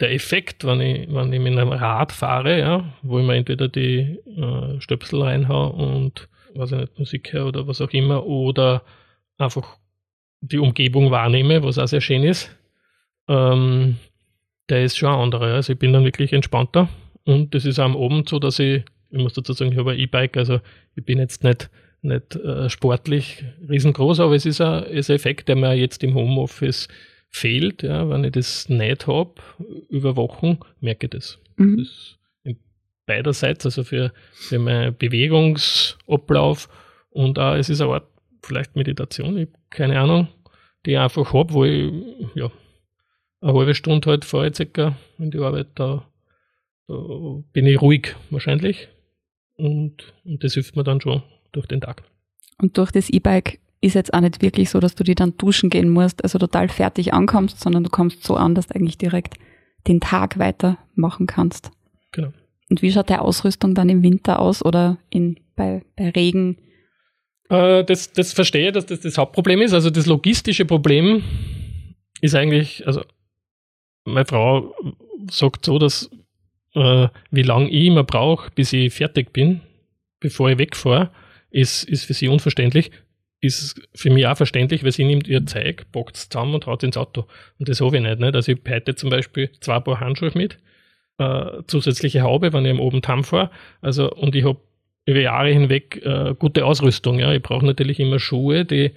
[0.00, 3.68] der Effekt, wenn ich, wenn ich mit einem Rad fahre, ja, wo ich mir entweder
[3.68, 8.82] die äh, Stöpsel reinhau und was ich nicht, Musik höre oder was auch immer, oder
[9.38, 9.76] einfach
[10.40, 12.54] die Umgebung wahrnehme, was auch sehr schön ist,
[13.28, 13.96] ähm,
[14.68, 15.54] der ist schon ein anderer.
[15.54, 16.88] Also ich bin dann wirklich entspannter.
[17.24, 19.98] Und das ist am Abend so, dass ich, ich muss dazu sagen, ich habe ein
[19.98, 20.60] E-Bike, also
[20.94, 21.70] ich bin jetzt nicht,
[22.02, 26.14] nicht äh, sportlich riesengroß, aber es ist ein, ist ein Effekt, der mir jetzt im
[26.14, 26.88] Homeoffice
[27.34, 27.82] fehlt.
[27.82, 29.34] Ja, wenn ich das nicht habe,
[29.88, 31.38] über Wochen, merke ich das.
[31.56, 31.78] Mhm.
[31.78, 32.16] das
[33.06, 36.68] beiderseits, also für, für meinen Bewegungsablauf
[37.10, 38.08] und auch, es ist eine Art
[38.42, 40.28] vielleicht Meditation, ich keine Ahnung,
[40.86, 41.92] die ich einfach habe, wo ich
[42.34, 42.50] ja,
[43.40, 46.06] eine halbe Stunde halt fahre circa in die Arbeit, da,
[46.86, 46.94] da
[47.52, 48.88] bin ich ruhig wahrscheinlich
[49.56, 52.02] und, und das hilft mir dann schon durch den Tag.
[52.58, 55.70] Und durch das E-Bike ist jetzt auch nicht wirklich so, dass du dir dann duschen
[55.70, 59.34] gehen musst, also total fertig ankommst, sondern du kommst so an, dass du eigentlich direkt
[59.86, 61.70] den Tag weitermachen kannst.
[62.12, 62.32] Genau.
[62.70, 66.56] Und wie schaut der Ausrüstung dann im Winter aus oder in, bei, bei Regen?
[67.50, 69.74] Äh, das, das verstehe, dass das das Hauptproblem ist.
[69.74, 71.22] Also das logistische Problem
[72.22, 73.02] ist eigentlich, also
[74.04, 74.74] meine Frau
[75.30, 76.10] sagt so, dass
[76.74, 79.60] äh, wie lange ich immer brauche, bis ich fertig bin,
[80.20, 81.10] bevor ich wegfahre,
[81.50, 82.90] ist, ist für sie unverständlich.
[83.44, 86.82] Ist für mich auch verständlich, weil sie nimmt ihr Zeug, packt es zusammen und haut
[86.82, 87.26] ins Auto.
[87.58, 88.18] Und das habe ich nicht.
[88.18, 88.34] nicht?
[88.34, 90.58] Also ich heute zum Beispiel zwei Paar Handschuhe mit,
[91.18, 93.50] äh, zusätzliche Haube, wenn ich am oben Tam fahre.
[93.82, 94.60] Also, und ich habe
[95.06, 97.18] über Jahre hinweg äh, gute Ausrüstung.
[97.18, 97.32] Ja.
[97.32, 98.92] Ich brauche natürlich immer Schuhe, die,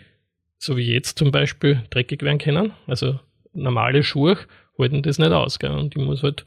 [0.57, 2.71] so wie jetzt zum Beispiel, dreckig werden können.
[2.87, 3.19] Also
[3.53, 4.37] normale Schuhe
[4.79, 5.59] halten das nicht aus.
[5.59, 5.71] Gell.
[5.71, 6.45] Und ich muss halt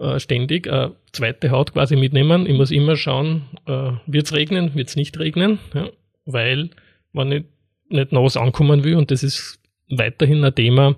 [0.00, 2.46] äh, ständig eine zweite Haut quasi mitnehmen.
[2.46, 5.88] Ich muss immer schauen, äh, wird es regnen, wird es nicht regnen, ja.
[6.24, 6.70] weil
[7.14, 7.44] wenn ich
[7.88, 10.96] nicht nass ankommen will, und das ist weiterhin ein Thema,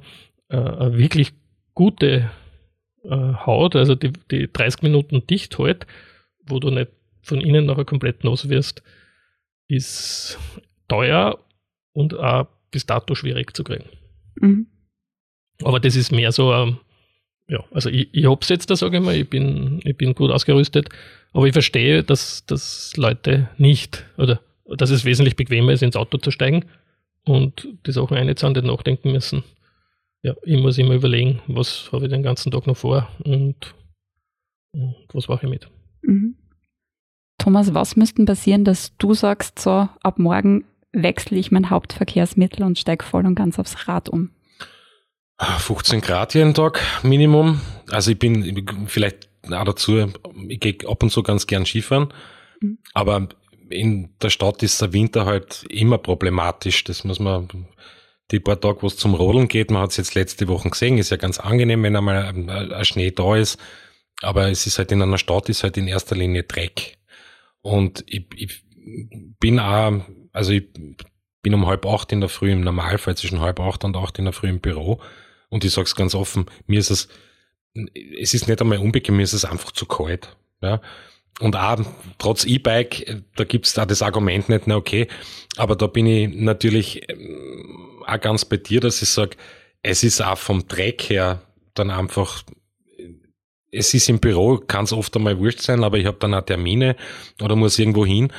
[0.49, 1.33] äh, eine wirklich
[1.75, 2.31] gute
[3.05, 5.87] äh, Haut, also die, die 30 Minuten dicht hält,
[6.47, 6.91] wo du nicht
[7.23, 8.83] von innen nachher komplett nass wirst,
[9.69, 10.39] ist
[10.89, 11.39] teuer
[11.93, 13.89] und auch bis dato schwierig zu kriegen.
[14.41, 14.67] Mhm.
[15.63, 16.79] Aber das ist mehr so, ähm,
[17.49, 20.31] ja, also ich, ich hab's jetzt da, sage ich mal, ich bin, ich bin gut
[20.31, 20.89] ausgerüstet,
[21.33, 26.19] aber ich verstehe, dass, dass Leute nicht, oder dass es wesentlich bequemer ist, ins Auto
[26.19, 26.65] zu steigen
[27.25, 29.45] und die Sachen einzahlen, nicht nachdenken müssen.
[30.23, 33.75] Ja, ich muss immer überlegen, was habe ich den ganzen Tag noch vor und,
[34.73, 35.69] und was mache ich mit.
[36.03, 36.37] Mhm.
[37.39, 42.79] Thomas, was müsste passieren, dass du sagst, so ab morgen wechsle ich mein Hauptverkehrsmittel und
[42.79, 44.31] steige voll und ganz aufs Rad um?
[45.39, 47.61] 15 Grad jeden Tag Minimum.
[47.91, 50.11] Also ich bin vielleicht auch dazu,
[50.49, 52.09] ich gehe ab und zu ganz gern Skifahren,
[52.61, 52.79] mhm.
[52.95, 53.29] aber
[53.71, 56.85] in der Stadt ist der Winter halt immer problematisch.
[56.85, 57.69] Das muss man
[58.31, 60.99] die paar Tage, wo es zum Rodeln geht, man hat es jetzt letzte Woche gesehen,
[60.99, 63.59] ist ja ganz angenehm, wenn einmal ein Schnee da ist.
[64.23, 66.99] Aber es ist halt in einer Stadt, ist halt in erster Linie Dreck.
[67.61, 68.63] Und ich, ich
[69.39, 70.01] bin auch,
[70.33, 70.69] also ich
[71.43, 74.25] bin um halb acht in der Früh im Normalfall zwischen halb acht und acht in
[74.25, 75.01] der Früh im Büro.
[75.49, 77.09] Und ich sage es ganz offen, mir ist es,
[78.19, 80.37] es ist nicht einmal unbequem, mir ist es einfach zu kalt.
[80.63, 80.81] Ja.
[81.41, 81.79] Und auch
[82.19, 85.07] trotz E-Bike, da gibt's da das Argument nicht, na okay,
[85.57, 89.37] aber da bin ich natürlich ähm, auch ganz bei dir, dass ich sage,
[89.83, 91.43] es ist auch vom Dreck her
[91.75, 92.43] dann einfach
[93.71, 96.43] es ist im Büro, kann es oft einmal wurscht sein, aber ich habe dann auch
[96.43, 96.97] Termine
[97.43, 98.33] oder muss irgendwo hin.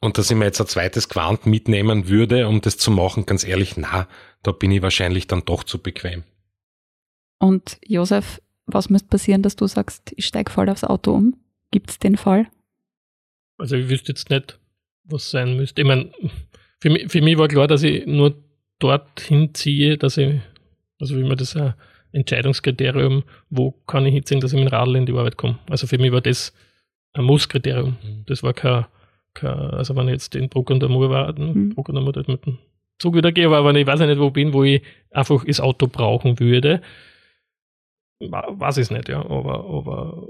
[0.00, 3.44] Und dass ich mir jetzt ein zweites Quant mitnehmen würde, um das zu machen, ganz
[3.44, 4.06] ehrlich, na,
[4.42, 6.22] da bin ich wahrscheinlich dann doch zu bequem.
[7.38, 11.36] Und Josef, was müsste passieren, dass du sagst, ich steige voll aufs Auto um?
[11.70, 12.46] Gibt es den Fall?
[13.58, 14.58] Also ich wüsste jetzt nicht,
[15.04, 15.82] was sein müsste.
[15.82, 16.10] Ich meine,
[16.80, 18.34] für mich, für mich war klar, dass ich nur
[18.78, 20.40] dorthin ziehe, dass ich,
[21.00, 21.72] also wie man das auch
[22.12, 25.58] Entscheidungskriterium, wo kann ich hinziehen, dass ich mit dem Radl in die Arbeit komme.
[25.68, 26.54] Also für mich war das
[27.12, 27.96] ein Musskriterium.
[28.02, 28.24] Mhm.
[28.26, 28.86] Das war kein,
[29.34, 31.74] kein, also wenn ich jetzt in Bruck und der Mur war, mhm.
[31.74, 32.58] Bruck und der Mur dort mit dem
[32.98, 35.86] Zug wieder gehe, aber wenn ich weiß nicht, wo bin, wo ich einfach das Auto
[35.86, 36.80] brauchen würde,
[38.20, 39.20] weiß ich es nicht, ja.
[39.20, 40.26] Aber, aber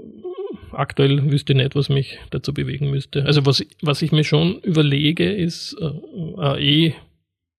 [0.71, 3.25] aktuell wüsste ich nicht, was mich dazu bewegen müsste.
[3.25, 5.91] Also was, was ich mir schon überlege, ist äh,
[6.41, 6.93] ein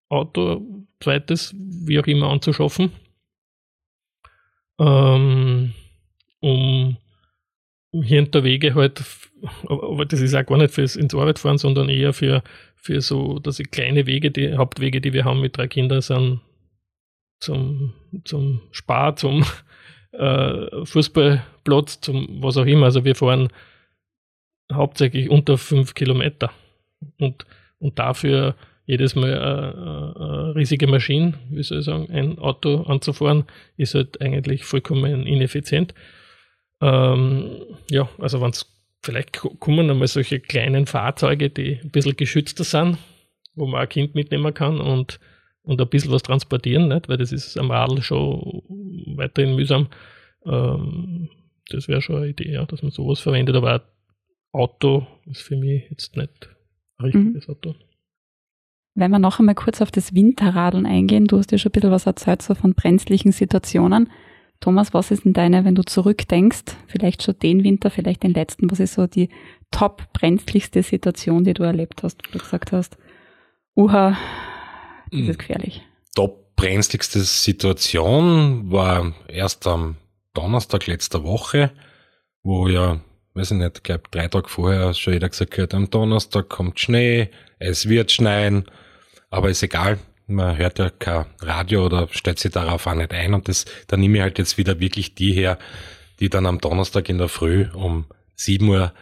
[0.09, 0.65] E-Auto,
[1.01, 2.91] zweites, wie auch immer, anzuschaffen
[4.79, 5.73] ähm,
[6.39, 6.97] um
[7.91, 9.03] hier der Wege halt,
[9.67, 12.43] aber das ist auch gar nicht fürs ins Arbeit fahren, sondern eher für,
[12.75, 16.41] für so, dass ich kleine Wege, die Hauptwege, die wir haben mit drei Kindern, sind
[17.39, 17.93] zum,
[18.25, 19.43] zum Spar, zum
[20.11, 20.85] äh,
[21.69, 22.85] Fußballplatz, zum was auch immer.
[22.85, 23.49] Also wir fahren
[24.71, 26.51] hauptsächlich unter fünf Kilometer.
[27.19, 27.45] Und,
[27.79, 28.55] und dafür
[28.85, 33.45] jedes Mal eine, eine riesige Maschine, wie soll ich sagen, ein Auto anzufahren,
[33.77, 35.93] ist halt eigentlich vollkommen ineffizient.
[36.81, 38.65] Ähm, ja, also wenn es
[39.01, 42.97] vielleicht kommen einmal solche kleinen Fahrzeuge, die ein bisschen geschützter sind,
[43.55, 45.19] wo man ein Kind mitnehmen kann und,
[45.61, 47.07] und ein bisschen was transportieren, nicht?
[47.09, 48.63] weil das ist am Radl schon
[49.15, 49.87] weiterhin mühsam.
[50.45, 51.29] Ähm,
[51.69, 53.81] das wäre schon eine Idee, ja, dass man sowas verwendet, aber ein
[54.51, 56.49] Auto ist für mich jetzt nicht
[56.97, 57.53] ein richtiges mhm.
[57.53, 57.75] Auto.
[58.95, 61.91] Wenn wir noch einmal kurz auf das Winterradeln eingehen, du hast ja schon ein bisschen
[61.91, 64.09] was erzählt so von brenzlichen Situationen.
[64.59, 68.69] Thomas, was ist denn deine, wenn du zurückdenkst, vielleicht schon den Winter, vielleicht den letzten,
[68.69, 69.29] was ist so die
[69.71, 72.97] top brenzligste Situation, die du erlebt hast, wo du gesagt hast,
[73.75, 74.17] uha,
[75.11, 75.37] das ist hm.
[75.37, 75.81] gefährlich.
[76.13, 79.95] Top brenzligste Situation war erst am
[80.33, 81.71] Donnerstag letzter Woche,
[82.43, 83.01] wo ja,
[83.33, 86.79] weiß ich nicht, ich glaube drei Tage vorher schon jeder gesagt hat, am Donnerstag kommt
[86.79, 88.65] Schnee, es wird schneien,
[89.29, 93.33] aber ist egal, man hört ja kein Radio oder stellt sich darauf auch nicht ein
[93.33, 95.57] und das, da nehme ich halt jetzt wieder wirklich die her,
[96.19, 98.93] die dann am Donnerstag in der Früh um 7 Uhr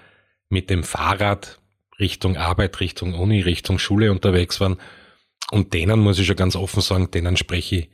[0.50, 1.60] mit dem Fahrrad
[2.00, 4.78] Richtung Arbeit, Richtung Uni, Richtung Schule unterwegs waren.
[5.52, 7.90] Und denen muss ich schon ganz offen sagen, denen spreche ich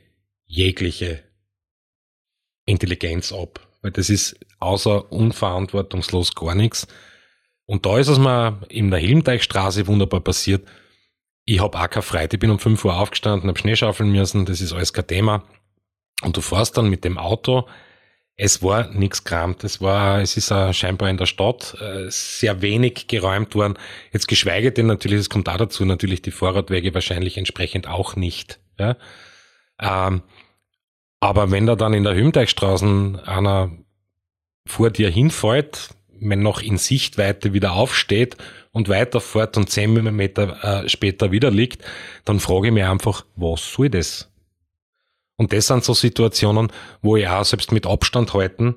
[0.46, 1.22] jegliche
[2.66, 3.60] Intelligenz ab.
[3.82, 6.86] Weil das ist außer unverantwortungslos gar nichts.
[7.66, 10.66] Und da ist es mir in der Hilmteichstraße wunderbar passiert,
[11.46, 12.36] ich habe auch keine Freude.
[12.36, 15.44] Ich bin um 5 Uhr aufgestanden, habe Schnee schaufeln müssen, das ist alles kein Thema.
[16.22, 17.68] Und du fährst dann mit dem Auto.
[18.36, 19.62] Es war nichts kramt.
[19.62, 23.78] Es war, es ist auch scheinbar in der Stadt äh, sehr wenig geräumt worden.
[24.12, 28.58] Jetzt geschweige denn natürlich, es kommt auch dazu, natürlich die Fahrradwege wahrscheinlich entsprechend auch nicht.
[28.78, 28.96] Ja?
[29.80, 30.22] Ähm,
[31.24, 33.70] aber wenn da dann in der Hümteichstraße einer
[34.66, 35.88] vor dir hinfällt,
[36.20, 38.36] wenn noch in Sichtweite wieder aufsteht
[38.72, 41.82] und weiterfährt und zehn Meter äh, später wieder liegt,
[42.26, 44.30] dann frage ich mich einfach, was soll das?
[45.36, 48.76] Und das sind so Situationen, wo ich auch selbst mit Abstand halten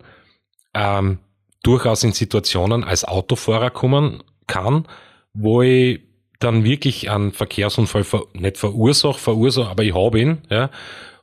[0.73, 1.19] ähm,
[1.63, 4.87] durchaus in Situationen als Autofahrer kommen kann,
[5.33, 5.99] wo ich
[6.39, 10.69] dann wirklich einen Verkehrsunfall ver nicht verursache, verursache, aber ich habe ihn, ja.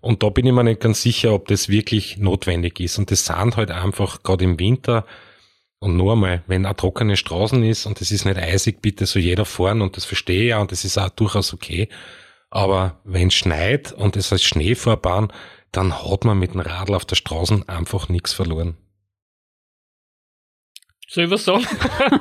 [0.04, 2.98] Und da bin ich mir nicht ganz sicher, ob das wirklich notwendig ist.
[2.98, 5.06] Und das sind halt einfach gerade im Winter
[5.78, 9.18] und nur einmal, wenn auch trockene Straßen ist und es ist nicht eisig, bitte so
[9.18, 11.88] jeder fahren und das verstehe ich ja und das ist auch durchaus okay.
[12.50, 15.32] Aber wenn es schneit und es heißt Schneefahrbahn,
[15.72, 18.76] dann hat man mit dem Radl auf der Straße einfach nichts verloren.
[21.08, 21.66] Soll ich was sagen?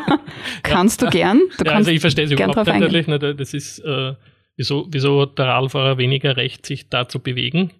[0.63, 1.09] kannst ja.
[1.09, 1.41] du gern?
[1.57, 3.23] Du ja, also ich verstehe es überhaupt nicht, natürlich nicht.
[3.23, 4.13] Das ist, äh,
[4.57, 7.71] wieso, wieso hat der Radlfahrer weniger Recht, sich da zu bewegen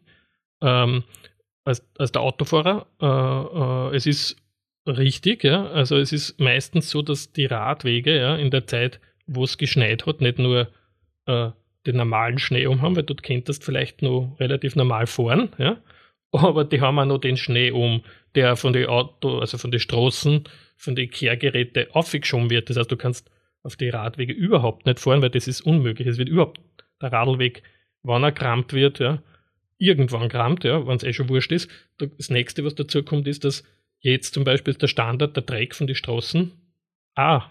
[0.62, 1.04] ähm,
[1.66, 2.88] als, als der Autofahrer?
[3.02, 4.44] Äh, äh, es ist
[4.86, 5.68] Richtig, ja.
[5.68, 10.06] Also es ist meistens so, dass die Radwege ja in der Zeit, wo es geschneit
[10.06, 10.68] hat, nicht nur
[11.26, 11.52] äh,
[11.86, 15.78] den normalen Schnee um haben, weil dort könntest vielleicht noch relativ normal fahren, ja.
[16.34, 18.04] Aber die haben auch noch den Schnee um,
[18.36, 20.44] der von den Auto, also von den Straßen,
[20.78, 22.70] von den Kehrgeräten aufgeschoben wird.
[22.70, 23.30] Das heißt, du kannst
[23.64, 26.08] auf die Radwege überhaupt nicht fahren, weil das ist unmöglich.
[26.08, 26.60] Es wird überhaupt
[27.02, 27.64] der Radlweg,
[28.04, 29.24] wann er krampt wird, ja,
[29.78, 31.70] irgendwann krampt, ja, wenn es eh schon wurscht ist.
[31.98, 33.64] Das nächste, was dazu kommt, ist, dass
[34.04, 36.52] Jetzt zum Beispiel der Standard, der Dreck von den Straßen
[37.16, 37.48] auch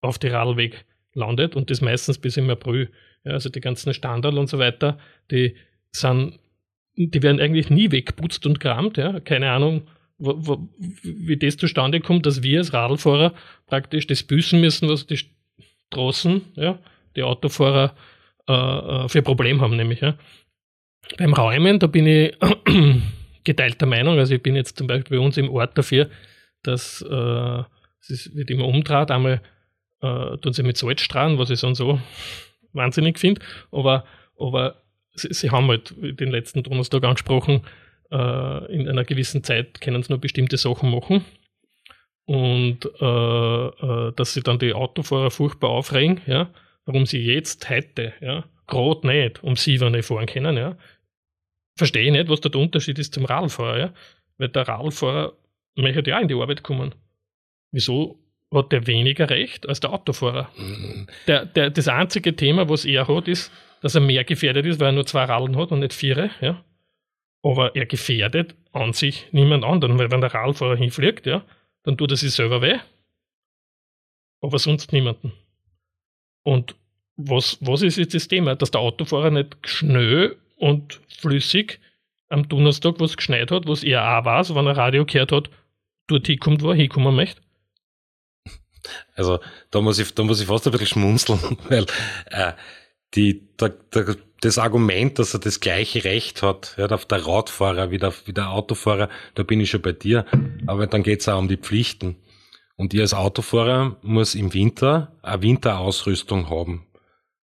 [0.00, 2.90] auf die Radlweg landet und das meistens bis im April.
[3.24, 4.98] Ja, also die ganzen Standard und so weiter,
[5.30, 5.54] die
[5.92, 6.38] sind,
[6.96, 8.96] die werden eigentlich nie wegputzt und kramt.
[8.96, 9.20] Ja.
[9.20, 9.86] Keine Ahnung,
[10.18, 13.34] wie das zustande kommt, dass wir als Radlfahrer
[13.66, 15.20] praktisch das büßen müssen, was die
[15.88, 16.78] Straßen, ja,
[17.16, 17.94] die Autofahrer
[18.48, 20.00] äh, äh für Problem haben, nämlich.
[20.00, 20.16] Ja.
[21.18, 22.36] Beim Räumen, da bin ich
[23.44, 24.18] geteilter Meinung.
[24.18, 26.10] Also ich bin jetzt zum Beispiel bei uns im Ort dafür,
[26.62, 27.62] dass äh,
[28.08, 29.10] es wird immer umdraht.
[29.10, 29.40] Einmal
[30.00, 32.00] äh, tun sie mit Salz strahlen, was ich so und so
[32.72, 33.40] wahnsinnig finde.
[33.70, 34.04] Aber,
[34.38, 34.82] aber
[35.14, 37.62] sie, sie, haben halt den letzten Donnerstag angesprochen,
[38.10, 41.24] äh, in einer gewissen Zeit können sie nur bestimmte Sachen machen.
[42.26, 46.50] Und äh, äh, dass sie dann die Autofahrer furchtbar aufregen, ja,
[46.84, 50.76] warum sie jetzt heute, ja, gerade nicht um sieben nicht fahren können, ja,
[51.76, 53.94] verstehe ich nicht, was da der Unterschied ist zum Radlfahrer, ja?
[54.38, 55.34] Weil der Radlfahrer
[55.76, 56.94] möchte ja auch in die Arbeit kommen.
[57.70, 58.18] Wieso
[58.52, 60.50] hat der weniger Recht als der Autofahrer?
[60.56, 61.06] Mhm.
[61.26, 63.52] Der, der, das einzige Thema, was er hat, ist,
[63.82, 66.64] dass er mehr gefährdet ist, weil er nur zwei Radeln hat und nicht vier, ja?
[67.42, 71.44] Aber er gefährdet an sich niemand anderen, weil wenn der Radlfahrer hinfliegt, ja,
[71.84, 72.78] dann tut er sich selber weh.
[74.40, 75.32] Aber sonst niemanden.
[76.42, 76.76] Und
[77.16, 78.54] was, was ist jetzt das Thema?
[78.54, 81.80] Dass der Autofahrer nicht schnell und flüssig
[82.28, 85.50] am Donnerstag, wo es geschneit hat, was er auch weiß, wenn er Radio gehört hat,
[86.06, 87.40] dort hinkommt, wo er hinkommen möchte?
[89.14, 91.86] Also da muss ich, da muss ich fast ein bisschen schmunzeln, weil
[92.26, 92.52] äh,
[93.14, 97.90] die, der, der, das Argument, dass er das gleiche Recht hat, ja, auf der Radfahrer
[97.90, 100.26] wie der, wie der Autofahrer, da bin ich schon bei dir.
[100.66, 102.16] Aber dann geht es auch um die Pflichten.
[102.76, 106.86] Und ich als Autofahrer muss im Winter eine Winterausrüstung haben.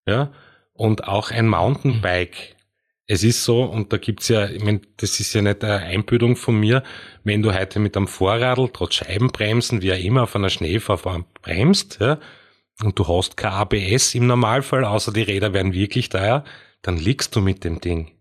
[0.07, 0.33] Ja?
[0.73, 2.57] Und auch ein Mountainbike
[3.13, 6.37] es ist so, und da gibt's ja, ich mein, das ist ja nicht eine Einbildung
[6.37, 6.85] von mir,
[7.25, 11.99] wenn du heute mit einem Vorradl trotz Scheibenbremsen, wie auch immer, auf einer Schneefahrbahn bremst,
[12.01, 12.21] ja,
[12.83, 16.45] und du hast kein ABS im Normalfall, außer die Räder werden wirklich teuer,
[16.83, 18.13] dann liegst du mit dem Ding.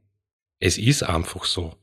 [0.60, 1.76] Es ist einfach so.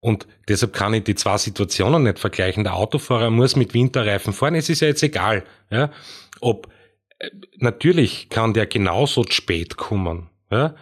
[0.00, 2.64] Und deshalb kann ich die zwei Situationen nicht vergleichen.
[2.64, 4.56] Der Autofahrer muss mit Winterreifen fahren.
[4.56, 5.92] Es ist ja jetzt egal, ja,
[6.40, 6.68] ob,
[7.18, 10.74] äh, natürlich kann der genauso spät kommen, ja,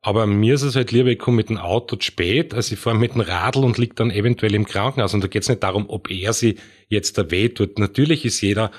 [0.00, 2.78] aber mir ist es halt lieber, ich komme mit dem Auto zu spät, als ich
[2.78, 5.12] fahre mit dem Radl und liege dann eventuell im Krankenhaus.
[5.12, 6.56] Und da geht es nicht darum, ob er sie
[6.88, 7.78] jetzt da weh tut.
[7.78, 8.70] Natürlich ist jeder,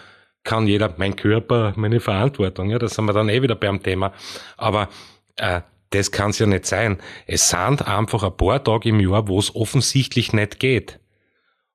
[0.44, 2.70] kann jeder, mein Körper, meine Verantwortung.
[2.70, 4.14] Ja, da sind wir dann eh wieder beim Thema.
[4.58, 4.90] Aber
[5.36, 5.62] äh,
[5.92, 6.98] das kann es ja nicht sein.
[7.28, 11.00] Es sind einfach ein paar Tage im Jahr, wo es offensichtlich nicht geht.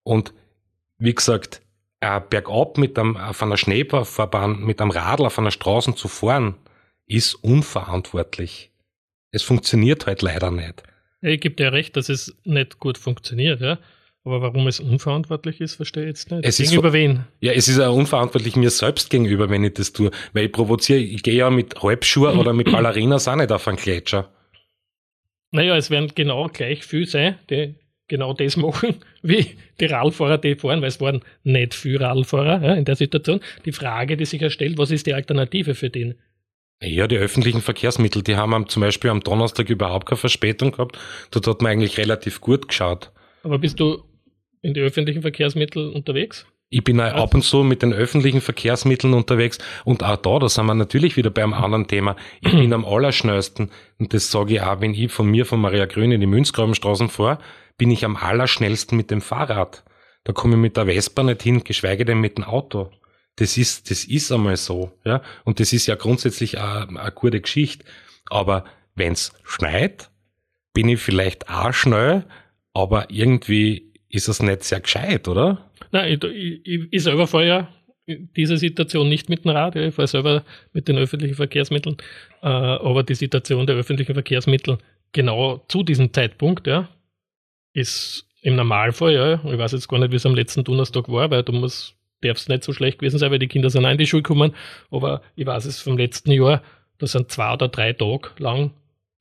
[0.02, 0.32] Und
[0.98, 1.62] wie gesagt,
[2.00, 6.54] äh, bergab mit einem, auf einer Schneefahrbahn, mit einem Radl auf einer Straße zu fahren,
[7.06, 8.70] ist unverantwortlich
[9.34, 10.84] es funktioniert halt leider nicht.
[11.20, 13.78] Ich gebe dir recht, dass es nicht gut funktioniert, ja.
[14.26, 16.46] Aber warum es unverantwortlich ist, verstehe ich jetzt nicht.
[16.46, 17.24] Es gegenüber ist, wen?
[17.40, 20.10] Ja, es ist auch unverantwortlich mir selbst gegenüber, wenn ich das tue.
[20.32, 23.76] Weil ich provoziere, ich gehe ja mit Halbschuhe oder mit Ballerinas auch nicht auf einen
[23.76, 24.30] Gletscher.
[25.50, 27.74] Naja, es werden genau gleich viel sein, die
[28.08, 29.46] genau das machen, wie
[29.78, 33.40] die Radfahrer, die fahren, weil es waren nicht viele Radfahrer ja, in der Situation.
[33.66, 36.14] Die Frage, die sich erstellt, was ist die Alternative für den?
[36.82, 40.98] Ja, die öffentlichen Verkehrsmittel, die haben zum Beispiel am Donnerstag überhaupt keine Verspätung gehabt.
[41.30, 43.10] Dort hat man eigentlich relativ gut geschaut.
[43.42, 44.02] Aber bist du
[44.64, 46.46] in die öffentlichen Verkehrsmittel unterwegs?
[46.70, 50.48] Ich bin auch ab und zu mit den öffentlichen Verkehrsmitteln unterwegs und auch da, da
[50.48, 52.16] sind wir natürlich wieder beim anderen Thema.
[52.40, 55.86] Ich bin am allerschnellsten und das sage ich auch, wenn ich von mir, von Maria
[55.86, 57.38] Grün in die Münzgrabenstraßen fahre,
[57.76, 59.84] bin ich am allerschnellsten mit dem Fahrrad.
[60.24, 62.90] Da komme ich mit der Vespa nicht hin, geschweige denn mit dem Auto.
[63.36, 65.22] Das ist, das ist einmal so, ja.
[65.44, 67.84] Und das ist ja grundsätzlich eine, eine gute Geschichte.
[68.30, 70.10] Aber wenn's schneit,
[70.72, 72.24] bin ich vielleicht auch schnell,
[72.72, 75.70] aber irgendwie ist es nicht sehr gescheit, oder?
[75.92, 77.68] Nein, ich, ich, ich selber fahre ja
[78.06, 81.96] in dieser Situation nicht mit dem Rad, ich fahre selber mit den öffentlichen Verkehrsmitteln,
[82.42, 84.78] äh, aber die Situation der öffentlichen Verkehrsmittel
[85.12, 86.88] genau zu diesem Zeitpunkt, ja,
[87.72, 91.30] ist im Normalfall, ja, ich weiß jetzt gar nicht, wie es am letzten Donnerstag war,
[91.30, 93.90] weil du musst darf es nicht so schlecht gewesen sein, weil die Kinder sind auch
[93.90, 94.54] in die Schule gekommen.
[94.90, 96.62] Aber ich weiß es vom letzten Jahr,
[96.98, 98.72] da sind zwei oder drei Tage lang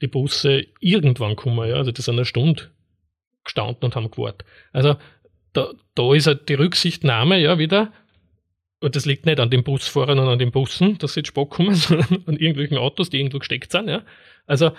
[0.02, 1.68] die Busse irgendwann gekommen.
[1.68, 1.76] Ja?
[1.76, 2.64] Also die sind eine Stunde
[3.44, 4.48] gestanden und haben gewartet.
[4.72, 4.96] Also
[5.54, 7.91] da, da ist halt die Rücksichtnahme ja wieder,
[8.80, 11.50] und das liegt nicht an den Busfahrern und an den Bussen, dass sie jetzt spät
[11.50, 13.88] kommen, sondern an irgendwelchen Autos, die irgendwo gesteckt sind.
[13.88, 14.04] Ja?
[14.46, 14.72] Also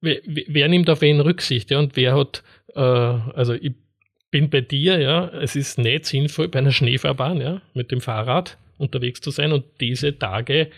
[0.00, 1.70] wer, wer nimmt auf wen Rücksicht?
[1.70, 1.78] Ja?
[1.78, 2.42] Und wer hat,
[2.74, 3.72] äh, also ich
[4.30, 8.58] bin bei dir, ja, es ist nicht sinnvoll, bei einer Schneefahrbahn, ja, mit dem Fahrrad
[8.76, 10.70] unterwegs zu sein und diese Tage,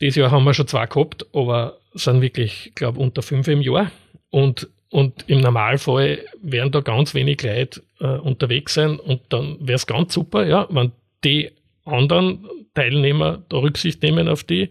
[0.00, 3.90] dieses Jahr haben wir schon zwei gehabt, aber sind wirklich, glaube unter fünf im Jahr
[4.30, 9.76] und und im Normalfall werden da ganz wenig Leute äh, unterwegs sein und dann wäre
[9.76, 10.92] es ganz super, ja, wenn
[11.24, 11.50] die
[11.84, 14.70] anderen Teilnehmer da Rücksicht nehmen auf die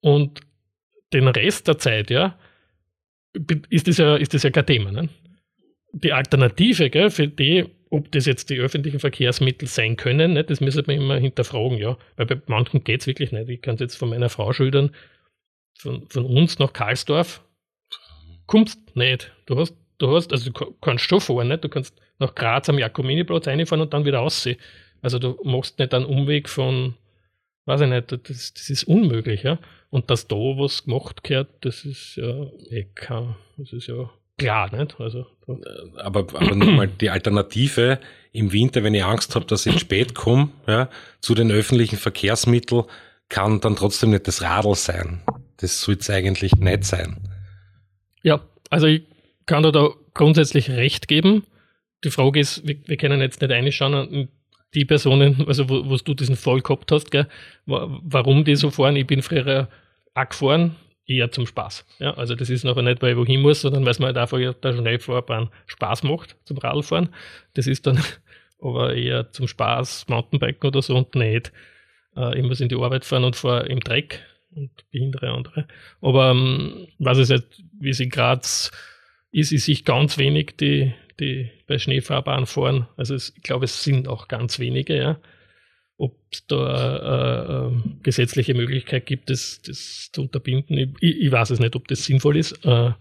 [0.00, 0.40] und
[1.12, 2.38] den Rest der Zeit, ja,
[3.68, 4.92] ist das ja, ist das ja kein Thema.
[4.92, 5.08] Ne?
[5.92, 10.60] die Alternative gell, für die, ob das jetzt die öffentlichen Verkehrsmittel sein können, ne, das
[10.60, 11.96] müssen wir immer hinterfragen, ja.
[12.16, 13.48] Weil bei manchen geht es wirklich nicht.
[13.48, 14.90] Ich kann es jetzt von meiner Frau schildern,
[15.78, 17.42] von, von uns nach Karlsdorf
[18.50, 19.32] kommst nicht.
[19.46, 21.62] Du hast, du hast, also du kannst schon fahren, nicht?
[21.62, 24.58] du kannst nach Graz am Jakominiplatz reinfahren und dann wieder aussehen.
[25.02, 26.94] Also du machst nicht einen Umweg von,
[27.66, 29.58] weiß ich nicht, das, das ist unmöglich, ja.
[29.88, 32.86] Und dass da was gemacht gehört, das ist ja eh
[33.56, 35.00] das ist ja klar, nicht?
[35.00, 35.26] Also,
[35.96, 38.00] aber, aber nochmal die Alternative
[38.32, 40.90] im Winter, wenn ich Angst habe, dass ich spät komme, ja,
[41.20, 42.84] zu den öffentlichen Verkehrsmitteln,
[43.28, 45.22] kann dann trotzdem nicht das Radl sein.
[45.58, 47.29] Das soll es eigentlich nicht sein.
[48.22, 48.40] Ja,
[48.70, 49.02] also ich
[49.46, 51.44] kann da, da grundsätzlich recht geben.
[52.04, 54.28] Die Frage ist, wir, wir können jetzt nicht reinschauen,
[54.74, 57.26] die Personen, also wo, du diesen Fall gehabt hast, gell,
[57.66, 58.96] warum die so fahren.
[58.96, 59.68] Ich bin früher
[60.14, 61.84] auch gefahren, eher zum Spaß.
[61.98, 64.16] Ja, also das ist noch nicht, weil ich wohin muss, sondern weil es mir halt
[64.16, 67.08] einfach der Schnellfahrbahn Spaß macht zum Radfahren.
[67.54, 68.00] Das ist dann
[68.60, 71.52] aber eher zum Spaß, Mountainbiken oder so und nicht.
[72.16, 74.20] Äh, ich muss in die Arbeit fahren und fahre im Dreck
[74.54, 75.66] und behindere andere.
[76.00, 78.42] Aber ähm, was ist jetzt, wie sie gerade
[79.32, 82.88] ist, ist sich ganz wenig, die, die bei Schneefahrbahn fahren.
[82.96, 85.20] Also es, ich glaube, es sind auch ganz wenige, ja
[86.00, 87.72] ob es da äh, äh,
[88.02, 90.96] gesetzliche Möglichkeit gibt, das, das zu unterbinden.
[91.00, 92.64] Ich, ich, weiß es nicht, ob das sinnvoll ist.
[92.64, 92.92] Äh,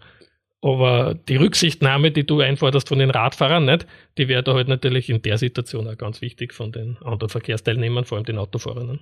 [0.62, 3.88] aber die Rücksichtnahme, die du einforderst von den Radfahrern, nicht,
[4.18, 8.04] die wäre da halt natürlich in der Situation auch ganz wichtig von den anderen Verkehrsteilnehmern,
[8.04, 9.00] vor allem den Autofahrern.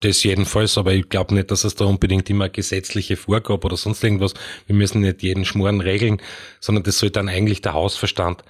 [0.00, 4.02] Das jedenfalls, aber ich glaube nicht, dass es da unbedingt immer gesetzliche Vorgabe oder sonst
[4.02, 4.32] irgendwas.
[4.66, 6.22] Wir müssen nicht jeden Schmoren regeln,
[6.58, 8.42] sondern das sollte dann eigentlich der Hausverstand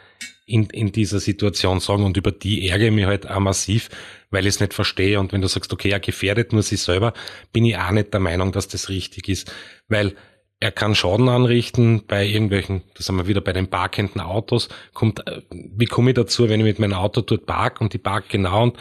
[0.47, 2.05] in, in dieser Situation sagen.
[2.05, 3.89] Und über die ärgere ich mich halt auch massiv,
[4.31, 5.19] weil ich es nicht verstehe.
[5.19, 7.15] Und wenn du sagst, okay, er gefährdet nur sich selber,
[7.53, 9.53] bin ich auch nicht der Meinung, dass das richtig ist.
[9.89, 10.15] Weil
[10.61, 15.27] er kann Schaden anrichten bei irgendwelchen, da sind wir wieder bei den parkenden Autos, kommt,
[15.27, 18.29] äh, wie komme ich dazu, wenn ich mit meinem Auto dort park und die park
[18.29, 18.77] genau und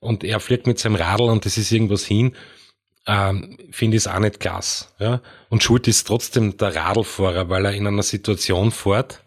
[0.00, 2.34] und er fliegt mit seinem Radl und das ist irgendwas hin,
[3.06, 4.86] ähm, finde ich es auch nicht klasse.
[4.98, 5.20] Ja?
[5.48, 9.22] Und schuld ist trotzdem der Radlfahrer, weil er in einer Situation fährt,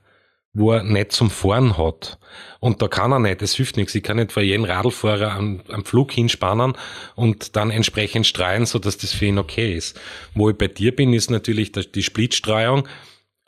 [0.53, 2.19] wo er nicht zum Fahren hat.
[2.59, 3.95] Und da kann er nicht, das hilft nichts.
[3.95, 6.74] Ich kann nicht vor jedem Radlfahrer am, am Flug hinspannen
[7.15, 9.99] und dann entsprechend streuen, so dass das für ihn okay ist.
[10.36, 12.88] Wo ich bei dir bin, ist natürlich die Splitstreuung.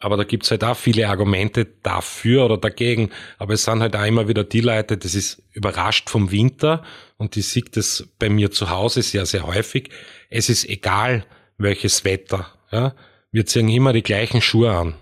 [0.06, 3.10] Aber da gibt's halt auch viele Argumente dafür oder dagegen.
[3.40, 6.84] Aber es sind halt auch immer wieder die Leute, das ist überrascht vom Winter
[7.18, 9.90] und ich sehe das bei mir zu Hause sehr, sehr häufig.
[10.30, 11.26] Es ist egal,
[11.58, 12.54] welches Wetter.
[12.72, 12.94] Ja?
[13.32, 14.94] Wir ziehen immer die gleichen Schuhe an.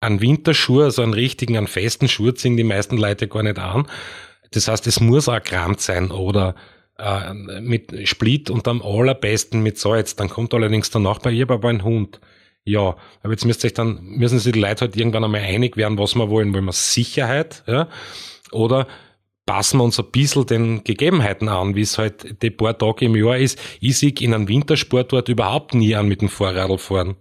[0.00, 3.86] An Winterschuhe, also einen richtigen, einen festen Schuh ziehen die meisten Leute gar nicht an.
[4.52, 6.54] Das heißt, es muss auch Kramt sein oder
[6.96, 10.16] äh, mit Split und am allerbesten mit Salz.
[10.16, 12.20] Dann kommt allerdings der Nachbar, ich habe aber einen Hund.
[12.64, 15.98] Ja, aber jetzt müsst euch dann, müssen sich die Leute halt irgendwann einmal einig werden,
[15.98, 16.52] was wir wollen.
[16.54, 17.88] Wollen wir Sicherheit, ja?
[18.52, 18.86] Oder
[19.46, 23.16] passen wir uns ein bisschen den Gegebenheiten an, wie es halt die paar Tage im
[23.16, 23.58] Jahr ist.
[23.80, 27.16] Ich sehe in einem Wintersportort überhaupt nie an mit dem Vorradl fahren.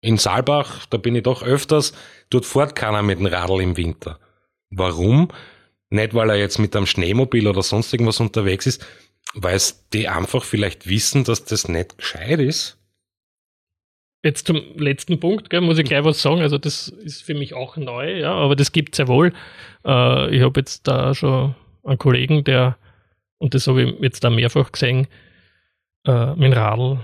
[0.00, 1.94] In Saalbach, da bin ich doch öfters,
[2.30, 4.18] dort fährt keiner mit dem Radl im Winter.
[4.70, 5.28] Warum?
[5.90, 8.86] Nicht, weil er jetzt mit einem Schneemobil oder sonst irgendwas unterwegs ist,
[9.34, 12.78] weil es die einfach vielleicht wissen, dass das nicht gescheit ist.
[14.24, 16.42] Jetzt zum letzten Punkt, gell, muss ich gleich was sagen.
[16.42, 19.32] Also das ist für mich auch neu, ja, aber das gibt es ja wohl.
[19.84, 22.76] Äh, ich habe jetzt da schon einen Kollegen, der,
[23.38, 25.08] und das habe ich jetzt da mehrfach gesehen,
[26.06, 27.00] äh, mit dem Radl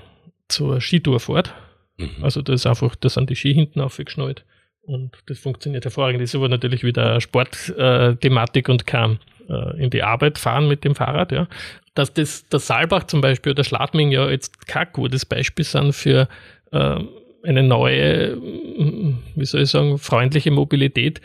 [0.49, 1.53] zur Skitour fährt.
[1.97, 2.23] Mhm.
[2.23, 4.45] Also das ist einfach, da sind die Ski hinten aufgeschnallt
[4.83, 6.23] und das funktioniert hervorragend.
[6.23, 10.85] Das ist aber natürlich wieder Sportthematik äh, und kann äh, in die Arbeit fahren mit
[10.85, 11.49] dem Fahrrad, ja.
[11.95, 16.29] Dass das der Saalbach zum Beispiel oder Schladming ja jetzt kein gutes Beispiel sind für
[16.71, 21.21] eine neue, wie soll ich sagen, freundliche Mobilität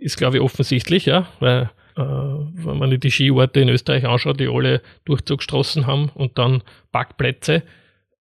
[0.00, 4.48] ist, glaube ich, offensichtlich, ja, weil äh, wenn man die Skiorte in Österreich anschaut, die
[4.48, 6.62] alle Durchzugsstraßen haben und dann
[6.92, 7.62] Parkplätze,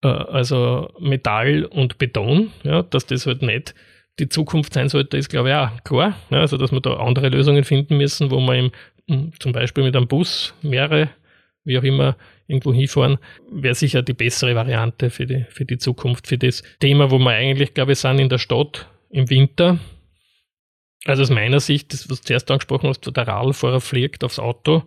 [0.04, 3.74] äh, also Metall und Beton, ja, dass das halt nicht
[4.20, 6.16] die Zukunft sein sollte, ist, glaube ich, auch klar.
[6.30, 8.72] Ja, also, dass wir da andere Lösungen finden müssen, wo man
[9.08, 11.10] im, zum Beispiel mit einem Bus mehrere,
[11.66, 13.18] wie auch immer, irgendwo hinfahren,
[13.49, 17.32] wäre sicher die bessere Variante für die, für die Zukunft, für das Thema, wo wir
[17.32, 19.80] eigentlich, glaube ich, sind in der Stadt im Winter.
[21.05, 24.84] Also aus meiner Sicht, das, was du zuerst angesprochen hast, der Radlfahrer fliegt aufs Auto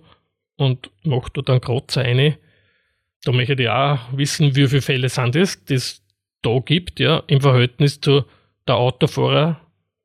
[0.56, 2.36] und macht da dann Kratzer rein.
[3.24, 6.02] Da möchte ich auch wissen, wie viele Fälle sind es, die es
[6.42, 8.24] da gibt, ja, im Verhältnis zu
[8.66, 9.60] der Autofahrer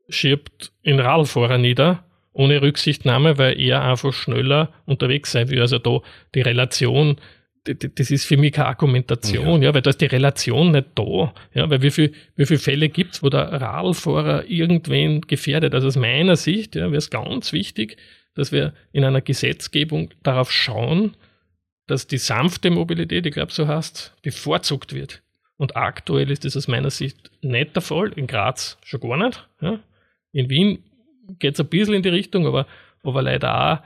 [0.10, 2.04] schiebt den Radlfahrer nieder
[2.34, 5.62] ohne Rücksichtnahme, weil er einfach schneller unterwegs sein will.
[5.62, 6.00] Also da
[6.34, 7.18] die Relation
[7.64, 9.70] das ist für mich keine Argumentation, ja.
[9.70, 9.74] ja.
[9.74, 11.34] weil da ist die Relation nicht da.
[11.54, 15.76] Ja, weil wie viel, wie viele Fälle gibt es, wo der Radlfahrer irgendwen gefährdet?
[15.76, 17.98] Also aus meiner Sicht ja, wäre es ganz wichtig,
[18.34, 21.16] dass wir in einer Gesetzgebung darauf schauen,
[21.86, 25.22] dass die sanfte Mobilität, ich glaube so heißt, bevorzugt wird.
[25.58, 28.12] Und aktuell ist das aus meiner Sicht nicht der Fall.
[28.16, 29.48] In Graz schon gar nicht.
[29.62, 29.80] Ja.
[30.32, 30.84] In Wien
[31.40, 32.66] geht es ein bisschen in die Richtung, aber,
[33.04, 33.84] aber leider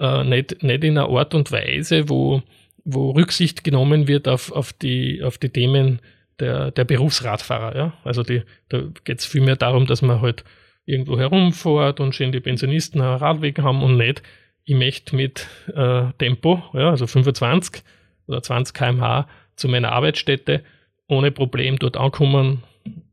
[0.00, 2.42] auch äh, nicht, nicht in einer Art und Weise, wo,
[2.84, 6.00] wo Rücksicht genommen wird auf, auf, die, auf die Themen
[6.40, 7.76] der, der Berufsradfahrer.
[7.76, 7.92] Ja?
[8.04, 10.44] Also die, da geht es vielmehr darum, dass man halt
[10.84, 14.22] irgendwo herumfährt und schön die Pensionisten einen Radweg haben und nicht,
[14.64, 17.82] ich möchte mit äh, Tempo, ja, also 25
[18.26, 20.62] oder 20 km/h zu meiner Arbeitsstätte
[21.08, 22.62] ohne Problem dort ankommen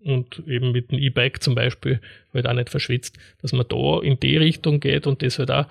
[0.03, 1.99] und eben mit dem E-Bike zum Beispiel
[2.33, 5.65] halt auch nicht verschwitzt, dass man da in die Richtung geht und das halt auch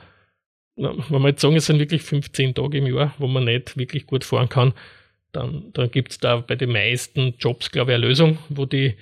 [0.78, 4.06] wenn wir jetzt sagen, es sind wirklich 15 Tage im Jahr, wo man nicht wirklich
[4.06, 4.72] gut fahren kann,
[5.32, 8.94] dann, dann gibt es da bei den meisten Jobs, glaube ich, eine Lösung, wo, die,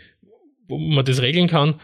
[0.68, 1.78] wo man das regeln kann.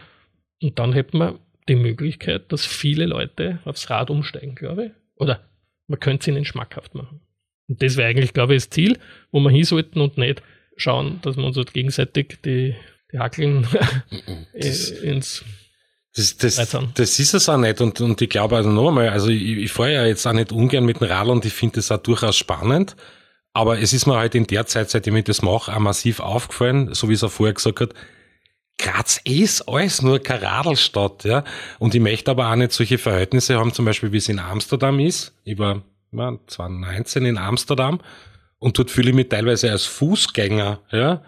[0.61, 1.39] Und dann hätte man
[1.69, 4.91] die Möglichkeit, dass viele Leute aufs Rad umsteigen, glaube ich.
[5.15, 5.41] Oder
[5.87, 7.21] man könnte es ihnen schmackhaft machen.
[7.69, 8.97] Und das wäre eigentlich, glaube ich, das Ziel,
[9.31, 10.41] wo wir hin sollten und nicht
[10.75, 12.75] schauen, dass wir uns halt gegenseitig die,
[13.13, 13.67] die Hackeln
[14.53, 15.43] ins
[16.15, 16.55] das, das,
[16.93, 17.81] das ist es auch nicht.
[17.81, 20.51] Und, und ich glaube also noch einmal, also ich, ich fahre ja jetzt auch nicht
[20.51, 22.95] ungern mit dem Radl und ich finde das auch durchaus spannend.
[23.53, 26.93] Aber es ist mir halt in der Zeit, seitdem ich das mache, auch massiv aufgefallen,
[26.93, 27.93] so wie es auch vorher gesagt hat,
[28.79, 31.43] Graz ist alles nur keine Radlstadt, ja.
[31.77, 34.99] Und ich möchte aber auch nicht solche Verhältnisse haben, zum Beispiel wie es in Amsterdam
[34.99, 35.33] ist.
[35.43, 38.01] Ich war, war 2019 in Amsterdam
[38.57, 41.23] Und dort fühle ich mich teilweise als Fußgänger, ja,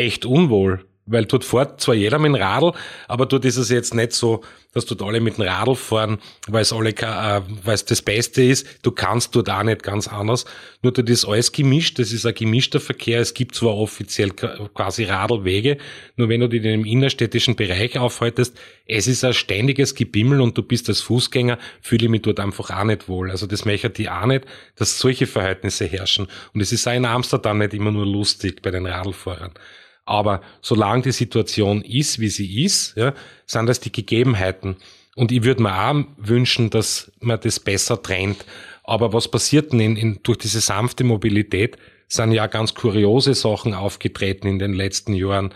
[0.00, 2.72] echt unwohl weil dort fährt zwar jeder mit dem Radl,
[3.08, 4.42] aber dort ist es jetzt nicht so,
[4.72, 8.44] dass dort alle mit dem Radl fahren, weil es alle, äh, weil es das Beste
[8.44, 8.64] ist.
[8.82, 10.44] Du kannst dort auch nicht ganz anders.
[10.82, 11.98] Nur dort ist alles gemischt.
[11.98, 13.20] Das ist ein gemischter Verkehr.
[13.20, 15.78] Es gibt zwar offiziell quasi Radlwege,
[16.14, 20.56] nur wenn du dich in einem innerstädtischen Bereich aufhaltest, es ist ein ständiges Gebimmel und
[20.56, 23.32] du bist als Fußgänger, fühle ich mich dort einfach auch nicht wohl.
[23.32, 24.44] Also das möchte ich auch nicht,
[24.76, 26.28] dass solche Verhältnisse herrschen.
[26.54, 29.52] Und es ist auch in Amsterdam nicht immer nur lustig bei den Radlfahrern.
[30.04, 33.14] Aber solange die Situation ist, wie sie ist, ja,
[33.46, 34.76] sind das die Gegebenheiten.
[35.16, 38.44] Und ich würde mir auch wünschen, dass man das besser trennt.
[38.84, 41.76] Aber was passiert denn in, in, durch diese sanfte Mobilität?
[42.08, 45.52] Sind ja ganz kuriose Sachen aufgetreten in den letzten Jahren.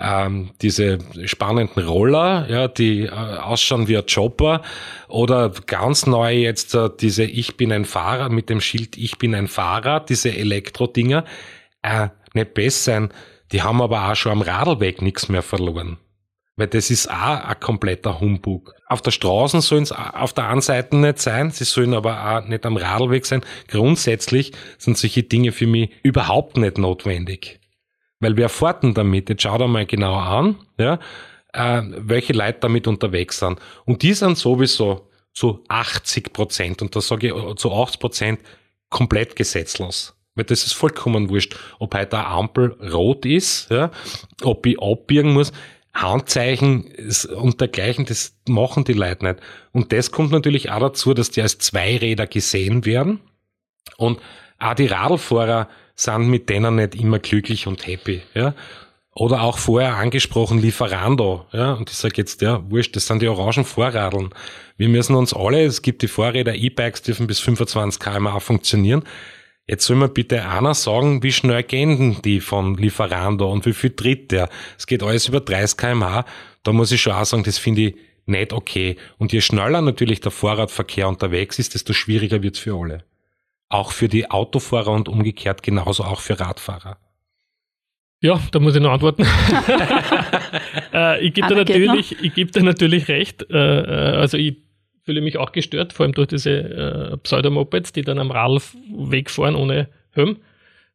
[0.00, 4.62] Ähm, diese spannenden Roller, ja, die äh, ausschauen wie ein Chopper
[5.08, 9.34] oder ganz neu jetzt äh, diese Ich bin ein Fahrer mit dem Schild Ich bin
[9.34, 11.24] ein Fahrer, diese Elektro-Dinger,
[11.82, 13.08] äh, nicht besser sein
[13.52, 15.98] die haben aber auch schon am Radlweg nichts mehr verloren.
[16.56, 18.74] Weil das ist auch ein kompletter Humbug.
[18.86, 22.48] Auf der Straße sollen es auf der einen Seite nicht sein, sie sollen aber auch
[22.48, 23.44] nicht am Radlweg sein.
[23.68, 27.60] Grundsätzlich sind solche Dinge für mich überhaupt nicht notwendig.
[28.18, 29.28] Weil wer fährt denn damit?
[29.28, 30.98] Jetzt schau dir mal genauer an, ja,
[31.52, 33.60] äh, welche Leute damit unterwegs sind.
[33.84, 38.40] Und die sind sowieso zu 80 Prozent, und da sage ich zu 80 Prozent,
[38.90, 40.17] komplett gesetzlos.
[40.38, 43.90] Weil das ist vollkommen wurscht, ob heute eine Ampel rot ist, ja,
[44.42, 45.52] ob ich abbiegen muss.
[45.92, 46.92] Handzeichen
[47.34, 49.40] und dergleichen, das machen die Leute nicht.
[49.72, 53.18] Und das kommt natürlich auch dazu, dass die als Zweiräder gesehen werden.
[53.96, 54.20] Und
[54.60, 58.22] auch die Radlfahrer sind mit denen nicht immer glücklich und happy.
[58.34, 58.54] Ja.
[59.12, 61.46] Oder auch vorher angesprochen Lieferando.
[61.52, 61.72] Ja.
[61.72, 64.30] Und ich sage jetzt, ja, wurscht, das sind die orangen Vorradeln.
[64.76, 69.02] Wir müssen uns alle, es gibt die Vorräder, E-Bikes dürfen bis 25 kmh funktionieren.
[69.68, 73.90] Jetzt soll mir bitte einer sagen, wie schnell gehen die von Lieferando und wie viel
[73.90, 74.48] tritt der?
[74.78, 76.24] Es geht alles über 30 kmh.
[76.62, 78.96] Da muss ich schon auch sagen, das finde ich nicht okay.
[79.18, 83.04] Und je schneller natürlich der Fahrradverkehr unterwegs ist, desto schwieriger wird's für alle.
[83.68, 86.96] Auch für die Autofahrer und umgekehrt genauso auch für Radfahrer.
[88.22, 89.22] Ja, da muss ich noch antworten.
[90.94, 93.46] äh, ich gebe dir natürlich, ich gebe dir natürlich recht.
[93.50, 94.56] Äh, äh also ich
[95.08, 99.54] fühle mich auch gestört, vor allem durch diese äh, Pseudomopeds, die dann am Radweg fahren
[99.54, 100.36] ohne Helm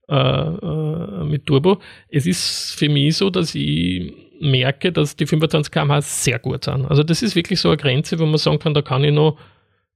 [0.08, 1.82] äh, äh, mit Turbo.
[2.10, 6.86] Es ist für mich so, dass ich merke, dass die 25 km/h sehr gut sind.
[6.86, 9.40] Also das ist wirklich so eine Grenze, wo man sagen kann, da kann ich noch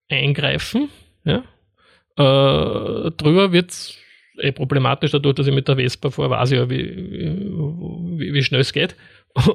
[0.09, 0.89] eingreifen.
[1.24, 1.43] Ja?
[2.15, 3.95] Äh, drüber wird es
[4.39, 6.84] eh problematisch, dadurch, dass ich mit der Vespa fahre, weiß ich ja, wie,
[8.18, 8.95] wie, wie schnell es geht.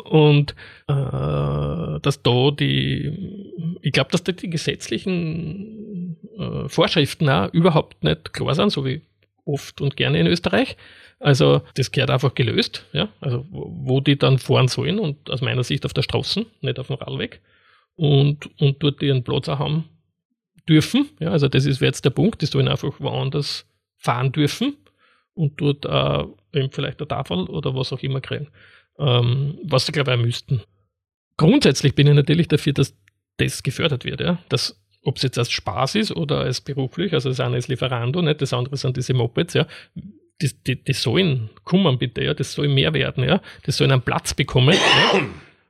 [0.05, 0.55] Und
[0.87, 8.33] äh, dass da die, ich glaube, dass da die gesetzlichen äh, Vorschriften auch überhaupt nicht
[8.33, 9.03] klar sind, so wie
[9.45, 10.77] oft und gerne in Österreich.
[11.19, 13.09] Also das gehört einfach gelöst, ja.
[13.21, 16.89] Also wo die dann fahren sollen und aus meiner Sicht auf der Straße, nicht auf
[16.89, 17.41] dem Radweg.
[17.97, 19.85] Und, und dort ihren Platz auch haben
[20.69, 21.11] dürfen.
[21.21, 23.67] Ja, also das ist jetzt der Punkt, die sollen einfach woanders
[23.99, 24.77] fahren dürfen
[25.35, 28.49] und dort äh, eben vielleicht eine Tafel oder was auch immer kriegen
[28.99, 30.63] ähm, was sie, glaube ich, müssten.
[31.37, 32.95] Grundsätzlich bin ich natürlich dafür, dass
[33.39, 34.39] das gefördert wird, ja.
[34.49, 38.23] Dass, ob es jetzt als Spaß ist oder als beruflich, also das eine ist Lieferando,
[38.23, 38.43] nicht?
[38.43, 39.67] das andere sind diese Mopeds, ja.
[40.41, 43.41] Die, die, die sollen kommen bitte, ja, das soll mehr werden, ja.
[43.65, 44.75] Das sollen einen Platz bekommen.
[44.75, 45.21] ja?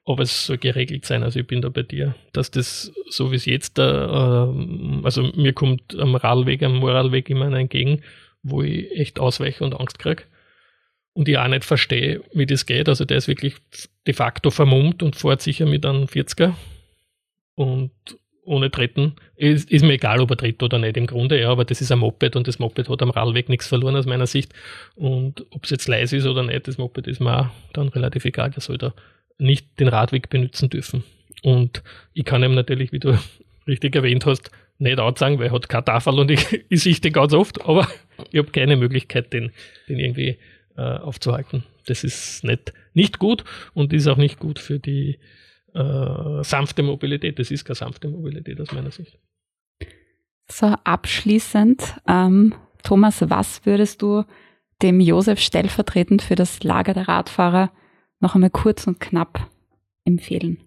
[0.05, 1.23] Aber es soll geregelt sein.
[1.23, 5.31] Also ich bin da bei dir, dass das, so wie es jetzt da, äh, also
[5.37, 8.03] mir kommt am Radweg, am Moralweg immer entgegen,
[8.43, 10.25] wo ich echt ausweiche und Angst kriege
[11.15, 12.89] und ich auch nicht verstehe, wie das geht.
[12.89, 13.55] Also der ist wirklich
[14.07, 16.55] de facto vermummt und fährt sicher mit einem 40er
[17.55, 17.91] und
[18.45, 19.15] ohne Treten.
[19.37, 21.93] Ist, ist, mir egal, ob er tritt oder nicht im Grunde, ja, aber das ist
[21.93, 24.53] ein Moped und das Moped hat am Radweg nichts verloren aus meiner Sicht.
[24.97, 28.25] Und ob es jetzt leise ist oder nicht, das Moped ist mir auch dann relativ
[28.25, 28.51] egal.
[28.51, 28.95] Der soll da
[29.39, 31.05] nicht den Radweg benutzen dürfen.
[31.43, 31.83] Und
[32.15, 33.19] ich kann ihm natürlich, wie du
[33.67, 37.13] richtig erwähnt hast, nicht sagen, weil er hat keine Tafel und ich, ich sehe den
[37.13, 37.87] ganz oft, aber
[38.31, 39.53] ich habe keine Möglichkeit, den,
[39.89, 40.39] den irgendwie
[40.77, 41.65] äh, aufzuhalten.
[41.87, 43.45] Das ist nicht, nicht gut
[43.75, 45.19] und ist auch nicht gut für die
[45.75, 47.39] äh, sanfte Mobilität.
[47.39, 49.19] Das ist keine sanfte Mobilität aus meiner Sicht.
[50.51, 54.25] So, abschließend, ähm, Thomas, was würdest du
[54.83, 57.71] dem Josef stellvertretend für das Lager der Radfahrer
[58.21, 59.49] noch einmal kurz und knapp
[60.05, 60.59] empfehlen?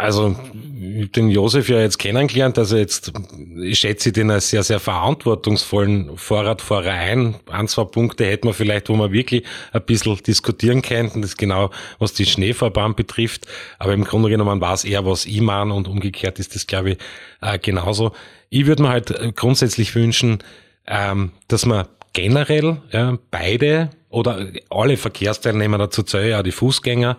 [0.00, 3.12] Also den Josef ja jetzt kennengelernt, also jetzt
[3.60, 7.34] ich schätze den als sehr, sehr verantwortungsvollen Fahrradfahrer ein.
[7.50, 11.70] Ein, zwei Punkte hätten wir vielleicht, wo wir wirklich ein bisschen diskutieren könnten, das genau,
[11.98, 13.46] was die Schneefahrbahn betrifft.
[13.80, 16.92] Aber im Grunde genommen war es eher, was ich meine und umgekehrt ist das, glaube
[16.92, 16.98] ich,
[17.40, 18.12] äh, genauso.
[18.50, 20.44] Ich würde mir halt grundsätzlich wünschen,
[20.86, 27.16] ähm, dass man generell ja, beide oder alle Verkehrsteilnehmer dazu zählen, auch die Fußgänger,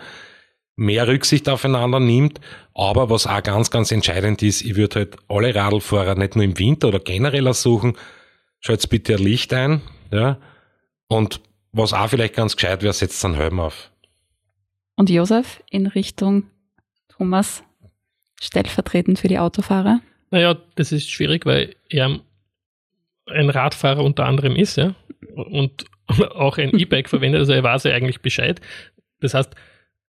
[0.80, 2.40] mehr Rücksicht aufeinander nimmt.
[2.74, 6.58] Aber was auch ganz, ganz entscheidend ist, ich würde halt alle Radlfahrer nicht nur im
[6.58, 7.98] Winter oder generell ersuchen,
[8.62, 10.38] schaltet bitte ein Licht ein, ja.
[11.08, 13.92] Und was auch vielleicht ganz gescheit wäre, setzt einen Helm auf.
[14.96, 16.44] Und Josef in Richtung
[17.10, 17.64] Thomas,
[18.42, 20.00] stellvertretend für die Autofahrer?
[20.32, 22.20] Naja, das ist schwierig, weil er
[23.28, 24.96] ein Radfahrer unter anderem ist, ja,
[25.36, 25.86] und
[26.36, 28.62] auch ein E-Bike verwendet, also er weiß ja eigentlich Bescheid.
[29.20, 29.56] Das heißt,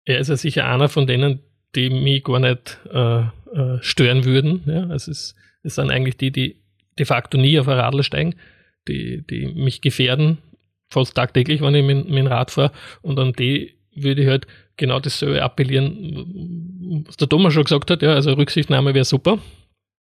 [0.10, 1.40] er ist ja sicher einer von denen,
[1.76, 4.64] die mich gar nicht äh, äh, stören würden.
[4.66, 4.92] Ja?
[4.92, 5.36] Es, es
[5.76, 6.56] sind eigentlich die, die
[6.98, 8.36] de facto nie auf ein Radl steigen,
[8.88, 10.40] die, die mich gefährden,
[10.90, 12.72] fast tagtäglich, wenn ich mit, mit dem Rad fahre.
[13.04, 14.48] Und an die würde ich halt
[14.78, 18.02] genau dasselbe appellieren, was der Thomas schon gesagt hat.
[18.02, 19.38] Ja, also Rücksichtnahme wäre super.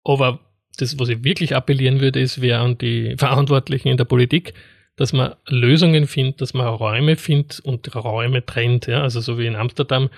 [0.05, 0.39] Aber
[0.77, 4.53] das, was ich wirklich appellieren würde, ist, wäre an die Verantwortlichen in der Politik,
[4.99, 8.85] dass man Lösungen findet, dass man Räume findet und Räume trennt.
[8.87, 9.01] Ja?
[9.01, 10.09] Also so wie in Amsterdam,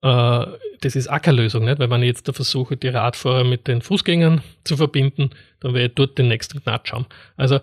[0.00, 0.46] äh,
[0.80, 1.80] das ist auch keine Lösung, nicht?
[1.80, 5.94] wenn ich jetzt da versuche, die Radfahrer mit den Fußgängern zu verbinden, dann werde ich
[5.96, 7.06] dort den nächsten Knatsch haben.
[7.36, 7.58] Also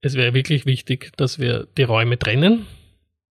[0.00, 2.66] es wäre wirklich wichtig, dass wir die Räume trennen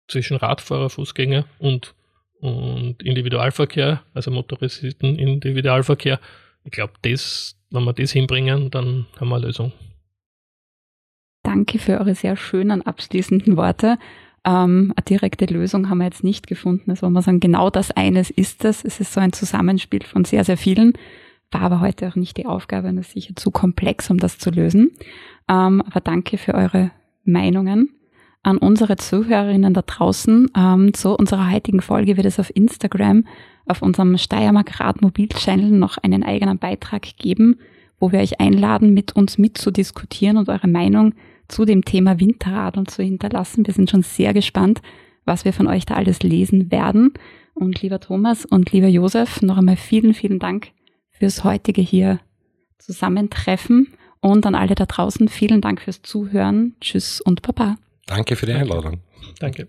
[0.07, 1.93] zwischen Radfahrer, Fußgänger und,
[2.39, 6.17] und Individualverkehr, also motorisierten Individualverkehr.
[6.63, 9.73] Ich glaube, das, wenn wir das hinbringen, dann haben wir eine Lösung.
[11.49, 13.97] Danke für eure sehr schönen abschließenden Worte.
[14.45, 16.91] Ähm, eine direkte Lösung haben wir jetzt nicht gefunden.
[16.91, 18.85] Also, man sagen, genau das eines ist es.
[18.85, 20.93] Es ist so ein Zusammenspiel von sehr, sehr vielen.
[21.49, 24.51] War aber heute auch nicht die Aufgabe und ist sicher zu komplex, um das zu
[24.51, 24.91] lösen.
[25.49, 26.91] Ähm, aber danke für eure
[27.23, 27.95] Meinungen.
[28.43, 33.25] An unsere Zuhörerinnen da draußen, ähm, zu unserer heutigen Folge wird es auf Instagram,
[33.65, 37.57] auf unserem Steiermark Radmobil-Channel noch einen eigenen Beitrag geben,
[37.99, 41.15] wo wir euch einladen, mit uns mitzudiskutieren und eure Meinung
[41.49, 43.67] zu dem Thema Winterradeln zu hinterlassen.
[43.67, 44.81] Wir sind schon sehr gespannt,
[45.25, 47.13] was wir von euch da alles lesen werden.
[47.53, 50.71] Und lieber Thomas und lieber Josef, noch einmal vielen, vielen Dank
[51.11, 52.19] fürs heutige hier
[52.77, 53.89] Zusammentreffen.
[54.21, 56.75] Und an alle da draußen, vielen Dank fürs Zuhören.
[56.81, 57.75] Tschüss und Baba.
[58.05, 58.99] Danke für die Einladung.
[59.39, 59.67] Danke.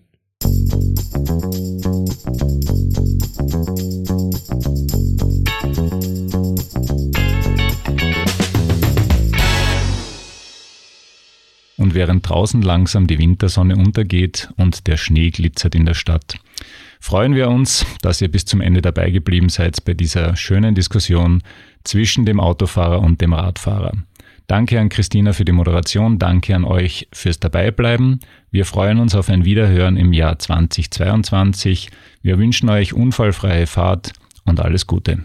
[11.81, 16.35] Und während draußen langsam die Wintersonne untergeht und der Schnee glitzert in der Stadt,
[16.99, 21.41] freuen wir uns, dass ihr bis zum Ende dabei geblieben seid bei dieser schönen Diskussion
[21.83, 23.93] zwischen dem Autofahrer und dem Radfahrer.
[24.47, 28.19] Danke an Christina für die Moderation, danke an euch fürs Dabeibleiben.
[28.51, 31.89] Wir freuen uns auf ein Wiederhören im Jahr 2022.
[32.21, 34.13] Wir wünschen euch unfallfreie Fahrt
[34.43, 35.19] und alles Gute.